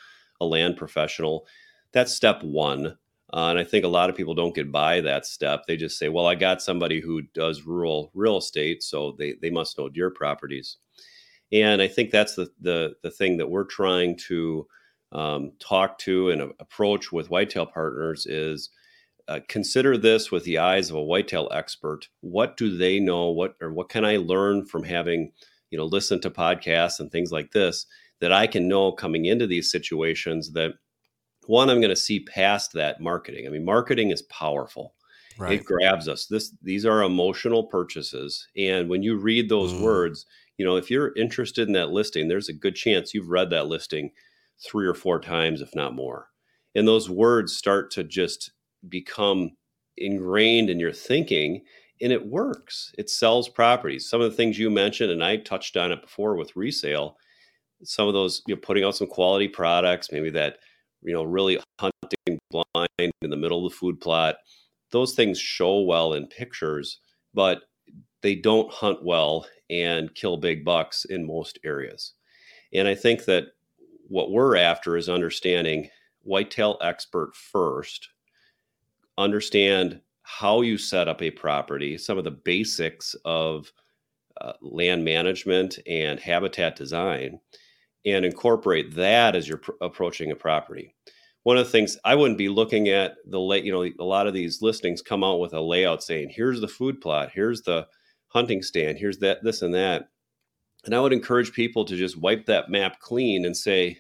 a 0.41 0.45
land 0.45 0.77
professional. 0.77 1.47
That's 1.93 2.13
step 2.13 2.43
one. 2.43 2.99
Uh, 3.35 3.49
and 3.49 3.59
I 3.59 3.65
think 3.65 3.85
a 3.85 3.89
lot 3.89 4.11
of 4.11 4.17
people 4.17 4.35
don't 4.35 4.55
get 4.55 4.71
by 4.71 5.01
that 5.01 5.25
step. 5.25 5.65
They 5.67 5.77
just 5.77 5.99
say, 5.99 6.11
well, 6.11 6.27
I 6.27 6.35
got 6.35 6.61
somebody 6.61 7.01
who 7.01 7.23
does 7.35 7.63
rural 7.63 8.11
real 8.13 8.37
estate, 8.37 8.83
so 8.83 9.15
they, 9.19 9.37
they 9.41 9.49
must 9.49 9.79
know 9.79 9.89
deer 9.89 10.11
properties. 10.11 10.77
And 11.51 11.81
I 11.81 11.89
think 11.89 12.11
that's 12.11 12.35
the, 12.35 12.51
the, 12.61 12.95
the 13.03 13.11
thing 13.11 13.39
that 13.39 13.49
we're 13.49 13.65
trying 13.65 14.19
to 14.29 14.67
um, 15.13 15.53
talk 15.59 15.99
to 15.99 16.31
and 16.31 16.53
approach 16.59 17.13
with 17.13 17.31
whitetail 17.31 17.67
partners 17.67 18.27
is 18.27 18.71
uh, 19.29 19.41
consider 19.49 19.97
this 19.97 20.31
with 20.31 20.45
the 20.45 20.59
eyes 20.59 20.91
of 20.91 20.97
a 20.97 21.03
whitetail 21.03 21.49
expert. 21.53 22.09
What 22.21 22.57
do 22.57 22.77
they 22.77 22.99
know? 22.99 23.29
What 23.31 23.55
or 23.61 23.73
what 23.73 23.89
can 23.89 24.05
I 24.05 24.17
learn 24.17 24.67
from 24.67 24.85
having, 24.85 25.33
you 25.71 25.79
know, 25.79 25.85
listened 25.85 26.23
to 26.23 26.31
podcasts 26.31 26.99
and 26.99 27.11
things 27.11 27.31
like 27.31 27.53
this 27.53 27.87
that 28.21 28.33
I 28.33 28.47
can 28.47 28.69
know 28.69 28.93
coming 28.93 29.27
into 29.27 29.47
these 29.47 29.71
situations 29.71 30.53
that 30.53 30.73
one, 31.47 31.71
I'm 31.71 31.81
going 31.81 31.91
to 31.91 31.97
see 31.97 32.21
past 32.21 32.73
that 32.75 33.01
marketing. 33.01 33.47
I 33.47 33.51
mean, 33.51 33.65
marketing 33.65 34.11
is 34.11 34.23
powerful. 34.23 34.95
Right. 35.39 35.55
It 35.55 35.65
grabs 35.65 36.09
us. 36.09 36.27
This 36.27 36.55
these 36.63 36.85
are 36.85 37.03
emotional 37.03 37.65
purchases, 37.65 38.47
and 38.57 38.89
when 38.89 39.03
you 39.03 39.17
read 39.17 39.49
those 39.49 39.73
mm. 39.73 39.81
words, 39.81 40.27
you 40.59 40.65
know, 40.65 40.77
if 40.77 40.91
you're 40.91 41.17
interested 41.17 41.67
in 41.67 41.75
that 41.75 41.91
listing, 41.91 42.29
there's 42.29 42.51
a 42.51 42.55
good 42.55 42.77
chance 42.77 43.15
you've 43.15 43.31
read 43.31 43.51
that 43.51 43.67
listing 43.67 44.11
three 44.65 44.87
or 44.87 44.95
four 44.95 45.21
times, 45.21 45.61
if 45.61 45.75
not 45.75 45.95
more. 45.95 46.29
And 46.75 46.87
those 46.87 47.11
words 47.11 47.57
start 47.57 47.91
to 47.93 48.05
just 48.05 48.53
become 48.89 49.51
ingrained 49.97 50.71
in 50.71 50.81
your 50.81 50.93
thinking, 50.93 51.63
and 52.01 52.13
it 52.13 52.27
works. 52.27 52.93
It 52.99 53.11
sells 53.11 53.49
properties. 53.49 54.09
Some 54.09 54.21
of 54.21 54.31
the 54.31 54.37
things 54.37 54.59
you 54.59 54.71
mentioned, 54.71 55.11
and 55.11 55.23
I 55.23 55.37
touched 55.37 55.77
on 55.77 55.93
it 55.93 56.03
before 56.03 56.37
with 56.37 56.57
resale. 56.57 57.17
Some 57.85 58.09
of 58.09 58.15
those, 58.15 58.43
you 58.47 58.55
know, 58.55 58.61
putting 58.61 58.85
out 58.85 58.97
some 58.97 59.09
quality 59.09 59.49
products, 59.49 60.11
maybe 60.11 60.31
that 60.31 60.59
you 61.03 61.13
know, 61.13 61.25
really 61.25 61.59
hunting 61.81 62.39
blind 62.51 63.13
in 63.23 63.31
the 63.31 63.37
middle 63.37 63.67
of 63.67 63.73
the 63.73 63.77
food 63.77 64.01
plot. 64.01 64.37
Those 64.91 65.15
things 65.15 65.39
show 65.39 65.81
well 65.81 66.15
in 66.15 66.27
pictures, 66.29 67.01
but 67.35 67.63
they 68.23 68.37
don't 68.37 68.73
hunt 68.73 69.05
well 69.05 69.47
and 69.69 70.15
kill 70.15 70.37
big 70.37 70.65
bucks 70.65 71.05
in 71.07 71.27
most 71.27 71.59
areas. 71.65 72.15
And 72.73 72.87
I 72.87 72.95
think 72.95 73.25
that 73.25 73.47
what 74.13 74.31
we're 74.31 74.57
after 74.57 74.99
is 74.99 75.09
understanding 75.09 75.89
whitetail 76.21 76.77
expert 76.83 77.35
first, 77.35 78.11
understand 79.17 80.03
how 80.21 80.61
you 80.61 80.77
set 80.77 81.09
up 81.09 81.23
a 81.23 81.31
property, 81.31 81.97
some 81.97 82.19
of 82.19 82.25
the 82.25 82.31
basics 82.31 83.17
of 83.25 83.73
uh, 84.43 84.53
land 84.61 85.03
management 85.03 85.79
and 85.87 86.21
habitat 86.21 86.77
design, 86.77 87.41
and 88.05 88.27
incorporate 88.27 88.95
that 88.95 89.35
as 89.35 89.49
you're 89.49 89.57
pr- 89.57 89.73
approaching 89.81 90.31
a 90.31 90.37
property. 90.37 90.95
One 91.45 91.57
of 91.57 91.65
the 91.65 91.73
things 91.73 91.97
I 92.05 92.15
wouldn't 92.15 92.39
be 92.39 92.51
looking 92.51 92.89
at 92.89 93.15
the 93.27 93.41
late, 93.41 93.65
you 93.65 93.73
know, 93.73 93.85
a 93.99 94.05
lot 94.05 94.27
of 94.27 94.35
these 94.35 94.61
listings 94.61 95.01
come 95.01 95.25
out 95.25 95.41
with 95.41 95.55
a 95.55 95.61
layout 95.61 96.03
saying, 96.03 96.31
here's 96.31 96.61
the 96.61 96.69
food 96.69 97.01
plot, 97.01 97.31
here's 97.35 97.63
the 97.63 97.87
hunting 98.29 98.63
stand, 98.63 98.99
here's 98.99 99.19
that, 99.19 99.43
this 99.43 99.63
and 99.63 99.75
that. 99.75 100.09
And 100.85 100.95
I 100.95 101.01
would 101.01 101.13
encourage 101.15 101.53
people 101.53 101.85
to 101.87 101.97
just 101.97 102.19
wipe 102.19 102.45
that 102.47 102.69
map 102.69 103.01
clean 103.01 103.47
and 103.47 103.57
say, 103.57 103.99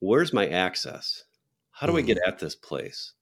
where's 0.00 0.32
my 0.32 0.48
access? 0.48 1.24
How 1.70 1.86
do 1.86 1.92
mm-hmm. 1.92 1.98
I 1.98 2.02
get 2.02 2.18
at 2.26 2.38
this 2.38 2.54
place? 2.54 3.12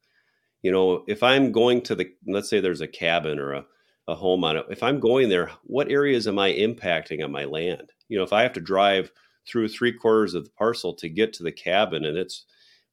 You 0.62 0.72
know, 0.72 1.04
if 1.06 1.22
I'm 1.22 1.52
going 1.52 1.82
to 1.82 1.94
the, 1.94 2.10
let's 2.26 2.48
say 2.48 2.60
there's 2.60 2.80
a 2.80 2.88
cabin 2.88 3.38
or 3.38 3.52
a, 3.52 3.64
a 4.08 4.14
home 4.14 4.42
on 4.42 4.56
it, 4.56 4.66
if 4.70 4.82
I'm 4.82 4.98
going 4.98 5.28
there, 5.28 5.50
what 5.64 5.90
areas 5.90 6.26
am 6.26 6.38
I 6.38 6.52
impacting 6.52 7.22
on 7.22 7.30
my 7.30 7.44
land? 7.44 7.92
You 8.08 8.18
know, 8.18 8.24
if 8.24 8.32
I 8.32 8.42
have 8.42 8.54
to 8.54 8.60
drive 8.60 9.12
through 9.46 9.68
three 9.68 9.92
quarters 9.92 10.34
of 10.34 10.44
the 10.44 10.50
parcel 10.50 10.94
to 10.94 11.08
get 11.08 11.32
to 11.34 11.42
the 11.42 11.52
cabin 11.52 12.04
and 12.04 12.16
it's 12.16 12.44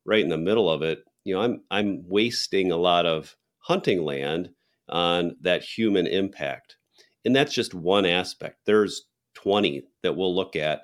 right 0.05 0.23
in 0.23 0.29
the 0.29 0.37
middle 0.37 0.69
of 0.69 0.81
it, 0.81 1.03
you 1.23 1.33
know, 1.33 1.41
I'm 1.41 1.61
I'm 1.71 2.03
wasting 2.07 2.71
a 2.71 2.77
lot 2.77 3.07
of 3.07 3.35
hunting 3.59 4.03
land 4.03 4.49
on 4.87 5.35
that 5.41 5.63
human 5.63 6.05
impact. 6.05 6.77
And 7.25 7.35
that's 7.35 7.53
just 7.53 7.73
one 7.73 8.05
aspect. 8.05 8.59
There's 8.65 9.07
20 9.33 9.83
that 10.03 10.15
we'll 10.15 10.35
look 10.35 10.55
at 10.55 10.81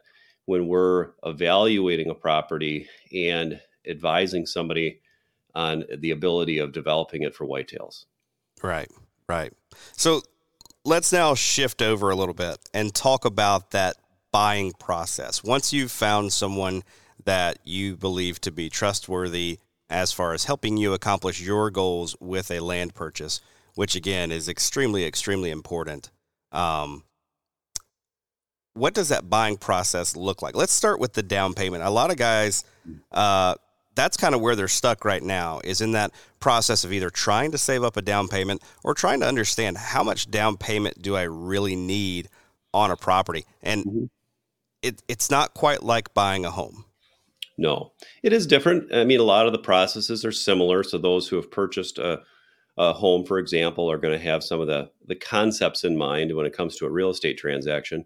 when 0.52 0.68
we're 0.68 1.12
evaluating 1.24 2.10
a 2.10 2.14
property 2.14 2.86
and 3.16 3.62
advising 3.88 4.46
somebody 4.46 5.00
on 5.56 5.86
the 6.00 6.12
ability 6.12 6.58
of 6.58 6.74
developing 6.74 7.22
it 7.22 7.34
for 7.34 7.48
whitetails. 7.48 8.04
Right, 8.62 8.92
right. 9.30 9.54
So 9.96 10.24
let's 10.84 11.14
now 11.14 11.36
shift 11.36 11.82
over 11.82 12.10
a 12.10 12.18
little 12.18 12.34
bit 12.34 12.58
and 12.74 12.94
talk 12.94 13.24
about 13.24 13.72
that 13.72 13.96
buying 14.34 14.74
process. 14.74 15.42
Once 15.42 15.72
you've 15.72 15.90
found 15.90 16.34
someone 16.34 16.84
that 17.24 17.60
you 17.64 17.96
believe 17.96 18.42
to 18.42 18.52
be 18.52 18.70
trustworthy 18.70 19.60
as 19.90 20.12
far 20.12 20.34
as 20.34 20.44
helping 20.44 20.76
you 20.76 20.94
accomplish 20.94 21.40
your 21.40 21.72
goals 21.72 22.14
with 22.20 22.52
a 22.52 22.60
land 22.60 22.94
purchase, 22.94 23.40
which 23.76 23.96
again 23.96 24.34
is 24.34 24.50
extremely, 24.50 25.06
extremely 25.06 25.50
important. 25.50 26.12
Um, 26.52 27.06
what 28.74 28.94
does 28.94 29.10
that 29.10 29.30
buying 29.30 29.58
process 29.58 30.16
look 30.16 30.42
like? 30.42 30.56
Let's 30.56 30.74
start 30.74 31.00
with 31.00 31.14
the 31.14 31.24
down 31.24 31.54
payment. 31.54 31.84
A 31.84 31.90
lot 31.90 32.12
of 32.12 32.18
guys, 32.18 32.64
uh, 33.12 33.56
that's 33.96 34.16
kind 34.16 34.34
of 34.34 34.42
where 34.42 34.56
they're 34.56 34.68
stuck 34.68 35.04
right 35.04 35.22
now, 35.22 35.60
is 35.64 35.82
in 35.82 35.92
that 35.92 36.12
process 36.40 36.84
of 36.84 36.94
either 36.94 37.10
trying 37.10 37.52
to 37.52 37.58
save 37.58 37.84
up 37.84 37.98
a 37.98 38.02
down 38.02 38.28
payment 38.28 38.62
or 38.84 38.94
trying 38.94 39.20
to 39.20 39.28
understand 39.28 39.78
how 39.78 40.04
much 40.04 40.32
down 40.32 40.58
payment 40.58 41.02
do 41.02 41.16
I 41.16 41.24
really 41.24 41.76
need 41.76 42.30
on 42.74 42.92
a 42.92 42.96
property. 42.96 43.46
And 43.62 43.86
mm-hmm 43.86 44.06
it, 44.82 45.02
it's 45.08 45.30
not 45.30 45.54
quite 45.54 45.84
like 45.84 46.14
buying 46.14 46.46
a 46.46 46.52
home. 46.52 46.86
No, 47.58 47.92
it 48.24 48.34
is 48.34 48.48
different. 48.48 48.94
I 48.94 49.04
mean, 49.04 49.20
a 49.20 49.24
lot 49.24 49.46
of 49.46 49.52
the 49.52 49.60
processes 49.60 50.26
are 50.26 50.32
similar. 50.32 50.84
So 50.84 50.98
those 50.98 51.28
who 51.28 51.36
have 51.36 51.52
purchased 51.52 52.00
a, 52.00 52.22
a 52.78 52.94
home, 52.94 53.26
for 53.26 53.38
example, 53.38 53.92
are 53.92 53.98
going 53.98 54.18
to 54.18 54.26
have 54.26 54.44
some 54.44 54.60
of 54.60 54.68
the 54.68 54.90
the 55.06 55.16
concepts 55.16 55.84
in 55.84 55.98
mind 55.98 56.36
when 56.36 56.46
it 56.46 56.56
comes 56.56 56.76
to 56.78 56.86
a 56.86 56.92
real 56.92 57.10
estate 57.10 57.38
transaction. 57.38 58.06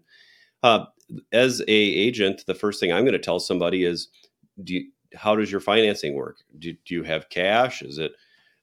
Uh, 0.66 0.86
as 1.30 1.60
a 1.60 1.64
agent, 1.68 2.42
the 2.48 2.54
first 2.54 2.80
thing 2.80 2.92
I'm 2.92 3.04
going 3.04 3.12
to 3.12 3.20
tell 3.20 3.38
somebody 3.38 3.84
is, 3.84 4.08
do 4.64 4.74
you, 4.74 4.90
how 5.14 5.36
does 5.36 5.52
your 5.52 5.60
financing 5.60 6.14
work? 6.14 6.38
Do, 6.58 6.72
do 6.84 6.94
you 6.94 7.04
have 7.04 7.28
cash? 7.28 7.82
Is 7.82 7.98
it 7.98 8.12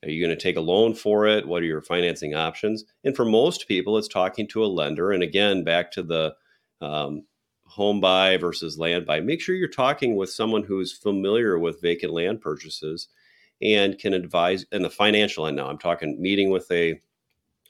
are 0.04 0.10
you 0.10 0.22
going 0.22 0.38
to 0.38 0.44
take 0.44 0.58
a 0.58 0.62
loan 0.62 0.96
for 0.96 1.28
it? 1.28 1.48
What 1.48 1.62
are 1.62 1.66
your 1.66 1.82
financing 1.82 2.36
options? 2.36 2.84
And 3.06 3.16
for 3.16 3.24
most 3.24 3.70
people, 3.70 3.98
it's 3.98 4.10
talking 4.10 4.50
to 4.50 4.66
a 4.66 4.68
lender. 4.68 5.14
And 5.14 5.24
again, 5.24 5.64
back 5.64 5.94
to 5.94 6.04
the 6.04 6.36
um, 6.82 7.24
home 7.64 8.02
buy 8.02 8.36
versus 8.36 8.78
land 8.78 9.06
buy, 9.06 9.22
make 9.22 9.40
sure 9.40 9.56
you're 9.56 9.70
talking 9.70 10.18
with 10.18 10.30
someone 10.30 10.64
who's 10.64 10.92
familiar 10.92 11.58
with 11.58 11.82
vacant 11.82 12.12
land 12.12 12.42
purchases 12.42 13.08
and 13.62 13.98
can 13.98 14.14
advise. 14.14 14.66
And 14.74 14.84
the 14.84 14.90
financial 14.90 15.48
end 15.48 15.56
now, 15.56 15.70
I'm 15.70 15.78
talking 15.78 16.22
meeting 16.22 16.50
with 16.50 16.70
a 16.70 17.00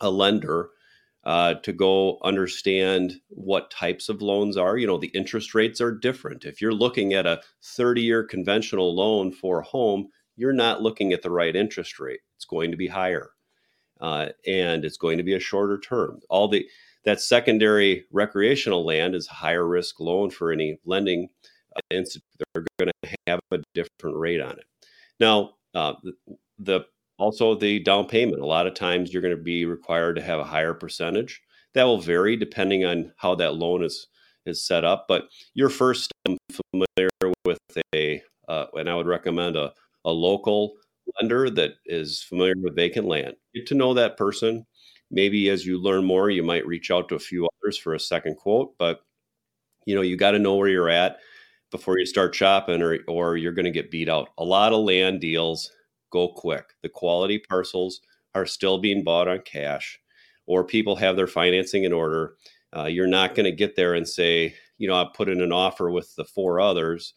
a 0.01 0.09
lender 0.09 0.71
uh, 1.25 1.55
to 1.55 1.71
go 1.71 2.17
understand 2.23 3.13
what 3.29 3.71
types 3.71 4.09
of 4.09 4.21
loans 4.21 4.57
are. 4.57 4.77
You 4.77 4.87
know, 4.87 4.97
the 4.97 5.07
interest 5.07 5.55
rates 5.55 5.79
are 5.79 5.91
different. 5.91 6.45
If 6.45 6.61
you're 6.61 6.73
looking 6.73 7.13
at 7.13 7.25
a 7.25 7.41
30 7.63 8.01
year 8.01 8.23
conventional 8.23 8.95
loan 8.95 9.31
for 9.31 9.59
a 9.59 9.65
home, 9.65 10.09
you're 10.35 10.53
not 10.53 10.81
looking 10.81 11.13
at 11.13 11.21
the 11.21 11.31
right 11.31 11.55
interest 11.55 11.99
rate. 11.99 12.19
It's 12.35 12.45
going 12.45 12.71
to 12.71 12.77
be 12.77 12.87
higher. 12.87 13.31
Uh, 14.01 14.29
and 14.45 14.83
it's 14.83 14.97
going 14.97 15.17
to 15.17 15.23
be 15.23 15.33
a 15.33 15.39
shorter 15.39 15.79
term. 15.79 16.19
All 16.29 16.47
the 16.47 16.67
that 17.05 17.21
secondary 17.21 18.05
recreational 18.11 18.85
land 18.85 19.13
is 19.13 19.27
a 19.27 19.33
higher 19.33 19.67
risk 19.67 19.99
loan 19.99 20.29
for 20.29 20.51
any 20.51 20.77
lending 20.85 21.29
institute. 21.89 22.23
They're 22.53 22.65
going 22.79 22.91
to 23.03 23.15
have 23.27 23.39
a 23.51 23.59
different 23.73 24.17
rate 24.17 24.41
on 24.41 24.53
it. 24.53 24.65
Now, 25.19 25.51
uh, 25.75 25.93
the 26.59 26.81
also 27.23 27.55
the 27.55 27.79
down 27.79 28.05
payment. 28.05 28.41
A 28.41 28.45
lot 28.45 28.67
of 28.67 28.73
times 28.73 29.13
you're 29.13 29.21
going 29.21 29.35
to 29.35 29.41
be 29.41 29.65
required 29.65 30.15
to 30.17 30.21
have 30.21 30.39
a 30.39 30.43
higher 30.43 30.73
percentage. 30.73 31.41
That 31.73 31.85
will 31.85 32.01
vary 32.01 32.35
depending 32.35 32.83
on 32.85 33.13
how 33.17 33.35
that 33.35 33.55
loan 33.55 33.83
is 33.83 34.07
is 34.45 34.65
set 34.65 34.83
up. 34.83 35.05
But 35.07 35.29
you're 35.53 35.69
first 35.69 36.11
familiar 36.25 37.09
with 37.45 37.59
a, 37.95 38.21
uh, 38.49 38.65
and 38.73 38.89
I 38.89 38.95
would 38.95 39.07
recommend 39.07 39.55
a, 39.55 39.71
a 40.03 40.11
local 40.11 40.73
lender 41.21 41.49
that 41.49 41.75
is 41.85 42.21
familiar 42.21 42.55
with 42.61 42.75
vacant 42.75 43.07
land. 43.07 43.35
Get 43.55 43.67
to 43.67 43.75
know 43.75 43.93
that 43.93 44.17
person 44.17 44.65
maybe 45.13 45.49
as 45.49 45.65
you 45.65 45.77
learn 45.77 46.03
more, 46.03 46.29
you 46.29 46.43
might 46.43 46.67
reach 46.67 46.91
out 46.91 47.07
to 47.07 47.15
a 47.15 47.19
few 47.19 47.47
others 47.47 47.77
for 47.77 47.93
a 47.93 47.99
second 47.99 48.35
quote. 48.35 48.73
But 48.77 49.01
you 49.85 49.95
know, 49.95 50.01
you 50.01 50.17
got 50.17 50.31
to 50.31 50.39
know 50.39 50.55
where 50.55 50.69
you're 50.69 50.89
at 50.89 51.19
before 51.71 51.99
you 51.99 52.05
start 52.05 52.35
shopping, 52.35 52.81
or 52.81 52.99
or 53.07 53.37
you're 53.37 53.53
going 53.53 53.65
to 53.65 53.71
get 53.71 53.91
beat 53.91 54.09
out. 54.09 54.29
A 54.37 54.43
lot 54.43 54.73
of 54.73 54.83
land 54.83 55.21
deals 55.21 55.71
go 56.13 56.29
quick. 56.29 56.63
The 56.83 56.89
quality 56.89 57.39
parcels 57.39 57.99
are 58.35 58.45
still 58.45 58.77
being 58.77 59.03
bought 59.03 59.27
on 59.27 59.39
cash, 59.39 59.99
or 60.45 60.63
people 60.63 60.95
have 60.95 61.17
their 61.17 61.27
financing 61.27 61.83
in 61.83 61.91
order. 61.91 62.35
Uh, 62.75 62.85
you're 62.85 63.07
not 63.07 63.35
going 63.35 63.45
to 63.45 63.51
get 63.51 63.75
there 63.75 63.95
and 63.95 64.07
say, 64.07 64.53
you 64.77 64.87
know, 64.87 64.95
I 64.95 65.07
put 65.13 65.27
in 65.27 65.41
an 65.41 65.51
offer 65.51 65.91
with 65.91 66.15
the 66.15 66.23
four 66.23 66.61
others 66.61 67.13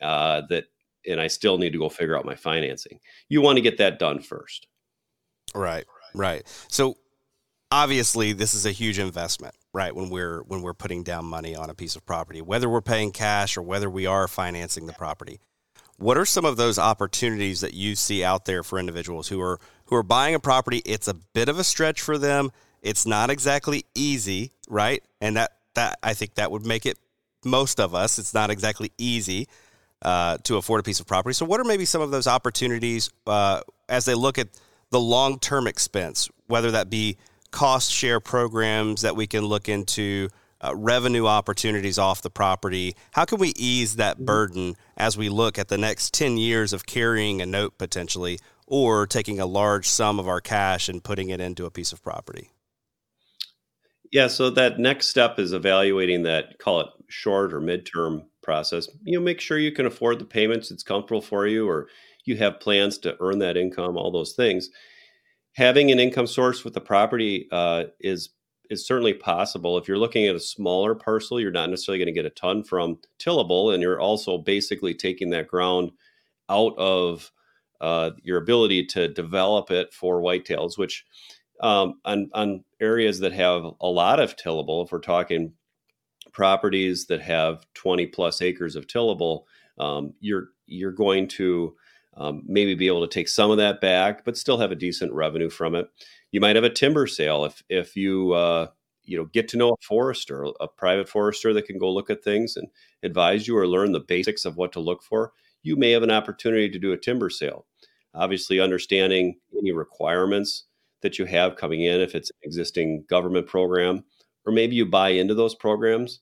uh, 0.00 0.42
that, 0.48 0.64
and 1.06 1.20
I 1.20 1.26
still 1.26 1.58
need 1.58 1.72
to 1.72 1.78
go 1.78 1.88
figure 1.88 2.16
out 2.16 2.24
my 2.24 2.34
financing. 2.34 3.00
You 3.28 3.42
want 3.42 3.56
to 3.56 3.62
get 3.62 3.78
that 3.78 3.98
done 3.98 4.20
first. 4.20 4.66
Right, 5.54 5.84
right. 6.14 6.46
So 6.68 6.96
obviously 7.72 8.32
this 8.32 8.54
is 8.54 8.64
a 8.64 8.70
huge 8.70 8.98
investment 8.98 9.54
right 9.72 9.94
when 9.94 10.08
we're 10.08 10.42
when 10.42 10.62
we're 10.62 10.72
putting 10.72 11.02
down 11.02 11.24
money 11.24 11.56
on 11.56 11.68
a 11.68 11.74
piece 11.74 11.96
of 11.96 12.06
property 12.06 12.40
whether 12.40 12.68
we're 12.68 12.80
paying 12.80 13.10
cash 13.10 13.56
or 13.56 13.62
whether 13.62 13.90
we 13.90 14.06
are 14.06 14.28
financing 14.28 14.86
the 14.86 14.92
property 14.92 15.40
what 15.98 16.18
are 16.18 16.26
some 16.26 16.44
of 16.44 16.56
those 16.56 16.78
opportunities 16.78 17.60
that 17.60 17.74
you 17.74 17.94
see 17.94 18.22
out 18.22 18.44
there 18.44 18.62
for 18.62 18.78
individuals 18.78 19.28
who 19.28 19.40
are 19.40 19.58
who 19.86 19.96
are 19.96 20.02
buying 20.02 20.34
a 20.34 20.40
property? 20.40 20.78
It's 20.84 21.08
a 21.08 21.14
bit 21.14 21.48
of 21.48 21.58
a 21.58 21.64
stretch 21.64 22.00
for 22.00 22.18
them. 22.18 22.50
It's 22.82 23.06
not 23.06 23.30
exactly 23.30 23.84
easy, 23.94 24.52
right? 24.68 25.02
And 25.20 25.36
that 25.36 25.52
that 25.74 25.98
I 26.02 26.14
think 26.14 26.34
that 26.34 26.50
would 26.50 26.66
make 26.66 26.86
it 26.86 26.98
most 27.44 27.80
of 27.80 27.94
us. 27.94 28.18
It's 28.18 28.34
not 28.34 28.50
exactly 28.50 28.92
easy 28.98 29.48
uh, 30.02 30.38
to 30.44 30.56
afford 30.56 30.80
a 30.80 30.82
piece 30.82 31.00
of 31.00 31.06
property. 31.06 31.34
So, 31.34 31.46
what 31.46 31.60
are 31.60 31.64
maybe 31.64 31.84
some 31.84 32.02
of 32.02 32.10
those 32.10 32.26
opportunities 32.26 33.10
uh, 33.26 33.62
as 33.88 34.04
they 34.04 34.14
look 34.14 34.38
at 34.38 34.48
the 34.90 35.00
long 35.00 35.38
term 35.38 35.66
expense, 35.66 36.28
whether 36.46 36.72
that 36.72 36.90
be 36.90 37.16
cost 37.50 37.90
share 37.90 38.20
programs 38.20 39.02
that 39.02 39.16
we 39.16 39.26
can 39.26 39.44
look 39.44 39.68
into? 39.68 40.28
Uh, 40.58 40.74
revenue 40.74 41.26
opportunities 41.26 41.98
off 41.98 42.22
the 42.22 42.30
property. 42.30 42.96
How 43.12 43.26
can 43.26 43.38
we 43.38 43.52
ease 43.56 43.96
that 43.96 44.24
burden 44.24 44.74
as 44.96 45.14
we 45.16 45.28
look 45.28 45.58
at 45.58 45.68
the 45.68 45.76
next 45.76 46.14
10 46.14 46.38
years 46.38 46.72
of 46.72 46.86
carrying 46.86 47.42
a 47.42 47.46
note 47.46 47.76
potentially 47.76 48.38
or 48.66 49.06
taking 49.06 49.38
a 49.38 49.44
large 49.44 49.86
sum 49.86 50.18
of 50.18 50.26
our 50.26 50.40
cash 50.40 50.88
and 50.88 51.04
putting 51.04 51.28
it 51.28 51.40
into 51.40 51.66
a 51.66 51.70
piece 51.70 51.92
of 51.92 52.02
property? 52.02 52.50
Yeah, 54.12 54.28
so 54.28 54.50
that 54.50 54.78
next 54.78 55.08
step 55.08 55.38
is 55.38 55.52
evaluating 55.52 56.22
that, 56.22 56.58
call 56.58 56.80
it 56.80 56.86
short 57.08 57.52
or 57.52 57.60
midterm 57.60 58.24
process. 58.42 58.88
You 59.02 59.18
know, 59.18 59.24
make 59.24 59.40
sure 59.40 59.58
you 59.58 59.72
can 59.72 59.86
afford 59.86 60.18
the 60.18 60.24
payments, 60.24 60.70
it's 60.70 60.82
comfortable 60.82 61.20
for 61.20 61.46
you, 61.46 61.68
or 61.68 61.88
you 62.24 62.36
have 62.36 62.60
plans 62.60 62.98
to 62.98 63.16
earn 63.20 63.38
that 63.40 63.56
income, 63.56 63.96
all 63.96 64.10
those 64.10 64.34
things. 64.34 64.70
Having 65.54 65.90
an 65.90 66.00
income 66.00 66.26
source 66.26 66.64
with 66.64 66.74
the 66.74 66.80
property 66.80 67.48
uh, 67.50 67.84
is 68.00 68.30
is 68.70 68.86
certainly 68.86 69.14
possible. 69.14 69.78
If 69.78 69.88
you're 69.88 69.98
looking 69.98 70.26
at 70.26 70.34
a 70.34 70.40
smaller 70.40 70.94
parcel, 70.94 71.40
you're 71.40 71.50
not 71.50 71.70
necessarily 71.70 71.98
going 71.98 72.14
to 72.14 72.20
get 72.20 72.26
a 72.26 72.30
ton 72.30 72.64
from 72.64 72.98
tillable, 73.18 73.72
and 73.72 73.82
you're 73.82 74.00
also 74.00 74.38
basically 74.38 74.94
taking 74.94 75.30
that 75.30 75.48
ground 75.48 75.92
out 76.48 76.76
of 76.78 77.30
uh, 77.80 78.10
your 78.22 78.38
ability 78.38 78.86
to 78.86 79.08
develop 79.08 79.70
it 79.70 79.92
for 79.92 80.20
whitetails, 80.20 80.78
which 80.78 81.04
um, 81.60 82.00
on, 82.04 82.30
on 82.34 82.64
areas 82.80 83.18
that 83.20 83.32
have 83.32 83.64
a 83.80 83.86
lot 83.86 84.20
of 84.20 84.36
tillable, 84.36 84.84
if 84.84 84.92
we're 84.92 84.98
talking 84.98 85.52
properties 86.32 87.06
that 87.06 87.20
have 87.22 87.66
20 87.74 88.06
plus 88.08 88.42
acres 88.42 88.76
of 88.76 88.86
tillable, 88.86 89.44
um, 89.78 90.12
you're 90.20 90.48
you're 90.66 90.92
going 90.92 91.28
to 91.28 91.74
um, 92.16 92.42
maybe 92.46 92.74
be 92.74 92.86
able 92.86 93.06
to 93.06 93.12
take 93.12 93.28
some 93.28 93.50
of 93.50 93.58
that 93.58 93.80
back, 93.80 94.24
but 94.24 94.36
still 94.36 94.58
have 94.58 94.72
a 94.72 94.76
decent 94.76 95.12
revenue 95.12 95.50
from 95.50 95.74
it. 95.74 95.88
You 96.32 96.40
might 96.40 96.56
have 96.56 96.64
a 96.64 96.70
timber 96.70 97.06
sale 97.06 97.44
if 97.44 97.62
if 97.68 97.96
you 97.96 98.32
uh, 98.32 98.68
you 99.04 99.16
know 99.16 99.26
get 99.26 99.48
to 99.48 99.56
know 99.56 99.70
a 99.70 99.84
forester, 99.86 100.46
a 100.60 100.68
private 100.68 101.08
forester 101.08 101.52
that 101.54 101.66
can 101.66 101.78
go 101.78 101.90
look 101.92 102.10
at 102.10 102.24
things 102.24 102.56
and 102.56 102.68
advise 103.02 103.46
you 103.46 103.56
or 103.56 103.66
learn 103.66 103.92
the 103.92 104.00
basics 104.00 104.44
of 104.44 104.56
what 104.56 104.72
to 104.72 104.80
look 104.80 105.02
for. 105.02 105.32
You 105.62 105.76
may 105.76 105.90
have 105.90 106.02
an 106.02 106.10
opportunity 106.10 106.68
to 106.70 106.78
do 106.78 106.92
a 106.92 106.98
timber 106.98 107.30
sale. 107.30 107.66
Obviously, 108.14 108.60
understanding 108.60 109.38
any 109.56 109.72
requirements 109.72 110.64
that 111.02 111.18
you 111.18 111.26
have 111.26 111.56
coming 111.56 111.82
in, 111.82 112.00
if 112.00 112.14
it's 112.14 112.30
an 112.30 112.36
existing 112.42 113.04
government 113.08 113.46
program, 113.46 114.04
or 114.46 114.52
maybe 114.52 114.74
you 114.74 114.86
buy 114.86 115.10
into 115.10 115.34
those 115.34 115.54
programs 115.54 116.20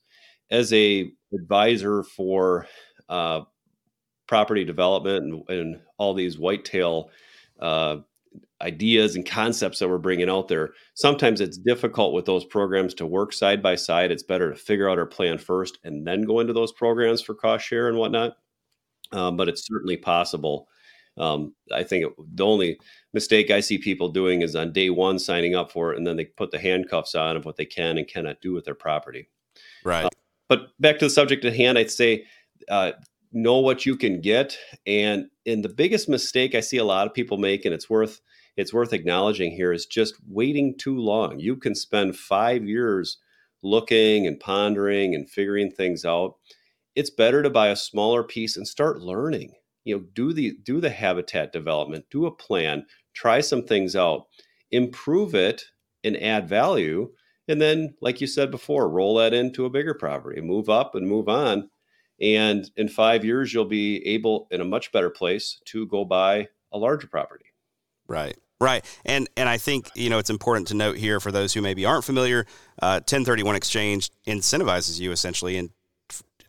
as 0.50 0.72
a 0.72 1.10
advisor 1.32 2.02
for 2.02 2.66
uh, 3.08 3.42
property 4.34 4.64
development 4.64 5.24
and, 5.24 5.48
and 5.48 5.80
all 5.96 6.12
these 6.12 6.40
whitetail 6.40 7.08
uh, 7.60 7.98
ideas 8.60 9.14
and 9.14 9.24
concepts 9.24 9.78
that 9.78 9.88
we're 9.88 9.96
bringing 9.96 10.28
out 10.28 10.48
there. 10.48 10.72
Sometimes 10.94 11.40
it's 11.40 11.56
difficult 11.56 12.14
with 12.14 12.24
those 12.24 12.44
programs 12.44 12.94
to 12.94 13.06
work 13.06 13.32
side 13.32 13.62
by 13.62 13.76
side. 13.76 14.10
It's 14.10 14.24
better 14.24 14.50
to 14.50 14.56
figure 14.56 14.90
out 14.90 14.98
our 14.98 15.06
plan 15.06 15.38
first 15.38 15.78
and 15.84 16.04
then 16.04 16.22
go 16.22 16.40
into 16.40 16.52
those 16.52 16.72
programs 16.72 17.22
for 17.22 17.32
cost 17.32 17.64
share 17.64 17.88
and 17.88 17.96
whatnot. 17.96 18.36
Um, 19.12 19.36
but 19.36 19.48
it's 19.48 19.68
certainly 19.68 19.96
possible. 19.96 20.66
Um, 21.16 21.54
I 21.72 21.84
think 21.84 22.06
it, 22.06 22.12
the 22.34 22.44
only 22.44 22.80
mistake 23.12 23.52
I 23.52 23.60
see 23.60 23.78
people 23.78 24.08
doing 24.08 24.42
is 24.42 24.56
on 24.56 24.72
day 24.72 24.90
one 24.90 25.20
signing 25.20 25.54
up 25.54 25.70
for 25.70 25.92
it, 25.92 25.98
and 25.98 26.04
then 26.04 26.16
they 26.16 26.24
put 26.24 26.50
the 26.50 26.58
handcuffs 26.58 27.14
on 27.14 27.36
of 27.36 27.44
what 27.44 27.54
they 27.54 27.66
can 27.66 27.98
and 27.98 28.08
cannot 28.08 28.40
do 28.40 28.52
with 28.52 28.64
their 28.64 28.74
property. 28.74 29.28
Right. 29.84 30.06
Uh, 30.06 30.10
but 30.48 30.70
back 30.80 30.98
to 30.98 31.04
the 31.04 31.10
subject 31.10 31.44
at 31.44 31.54
hand, 31.54 31.78
I'd 31.78 31.92
say 31.92 32.24
uh, 32.68 32.92
know 33.34 33.58
what 33.58 33.84
you 33.84 33.96
can 33.96 34.20
get, 34.20 34.56
and 34.86 35.26
and 35.46 35.64
the 35.64 35.68
biggest 35.68 36.08
mistake 36.08 36.54
I 36.54 36.60
see 36.60 36.78
a 36.78 36.84
lot 36.84 37.06
of 37.06 37.14
people 37.14 37.36
make, 37.38 37.64
and 37.64 37.74
it's 37.74 37.90
worth 37.90 38.20
it's 38.56 38.72
worth 38.72 38.92
acknowledging 38.92 39.52
here, 39.52 39.72
is 39.72 39.86
just 39.86 40.14
waiting 40.28 40.76
too 40.78 40.96
long. 40.98 41.40
You 41.40 41.56
can 41.56 41.74
spend 41.74 42.16
five 42.16 42.64
years 42.64 43.18
looking 43.62 44.26
and 44.26 44.38
pondering 44.38 45.14
and 45.14 45.28
figuring 45.28 45.70
things 45.70 46.04
out. 46.04 46.36
It's 46.94 47.10
better 47.10 47.42
to 47.42 47.50
buy 47.50 47.68
a 47.68 47.76
smaller 47.76 48.22
piece 48.22 48.56
and 48.56 48.68
start 48.68 49.00
learning. 49.00 49.54
You 49.84 49.96
know, 49.98 50.04
do 50.14 50.32
the 50.32 50.56
do 50.64 50.80
the 50.80 50.90
habitat 50.90 51.52
development, 51.52 52.06
do 52.10 52.26
a 52.26 52.34
plan, 52.34 52.86
try 53.14 53.40
some 53.40 53.64
things 53.64 53.96
out, 53.96 54.26
improve 54.70 55.34
it, 55.34 55.64
and 56.04 56.16
add 56.22 56.48
value 56.48 57.10
and 57.48 57.60
then 57.60 57.94
like 58.00 58.20
you 58.20 58.26
said 58.26 58.50
before 58.50 58.88
roll 58.88 59.16
that 59.16 59.34
into 59.34 59.64
a 59.64 59.70
bigger 59.70 59.94
property 59.94 60.40
move 60.40 60.68
up 60.68 60.94
and 60.94 61.08
move 61.08 61.28
on 61.28 61.68
and 62.20 62.70
in 62.76 62.88
five 62.88 63.24
years 63.24 63.52
you'll 63.52 63.64
be 63.64 64.06
able 64.06 64.46
in 64.50 64.60
a 64.60 64.64
much 64.64 64.92
better 64.92 65.10
place 65.10 65.60
to 65.66 65.86
go 65.86 66.04
buy 66.04 66.48
a 66.72 66.78
larger 66.78 67.06
property. 67.06 67.46
Right 68.06 68.36
right 68.60 68.84
and 69.04 69.28
and 69.36 69.48
i 69.48 69.58
think 69.58 69.90
you 69.96 70.08
know 70.08 70.16
it's 70.16 70.30
important 70.30 70.68
to 70.68 70.74
note 70.74 70.96
here 70.96 71.18
for 71.18 71.32
those 71.32 71.52
who 71.52 71.60
maybe 71.60 71.84
aren't 71.84 72.04
familiar 72.04 72.46
uh, 72.80 73.02
1031 73.02 73.56
exchange 73.56 74.10
incentivizes 74.28 75.00
you 75.00 75.10
essentially 75.10 75.56
and 75.56 75.70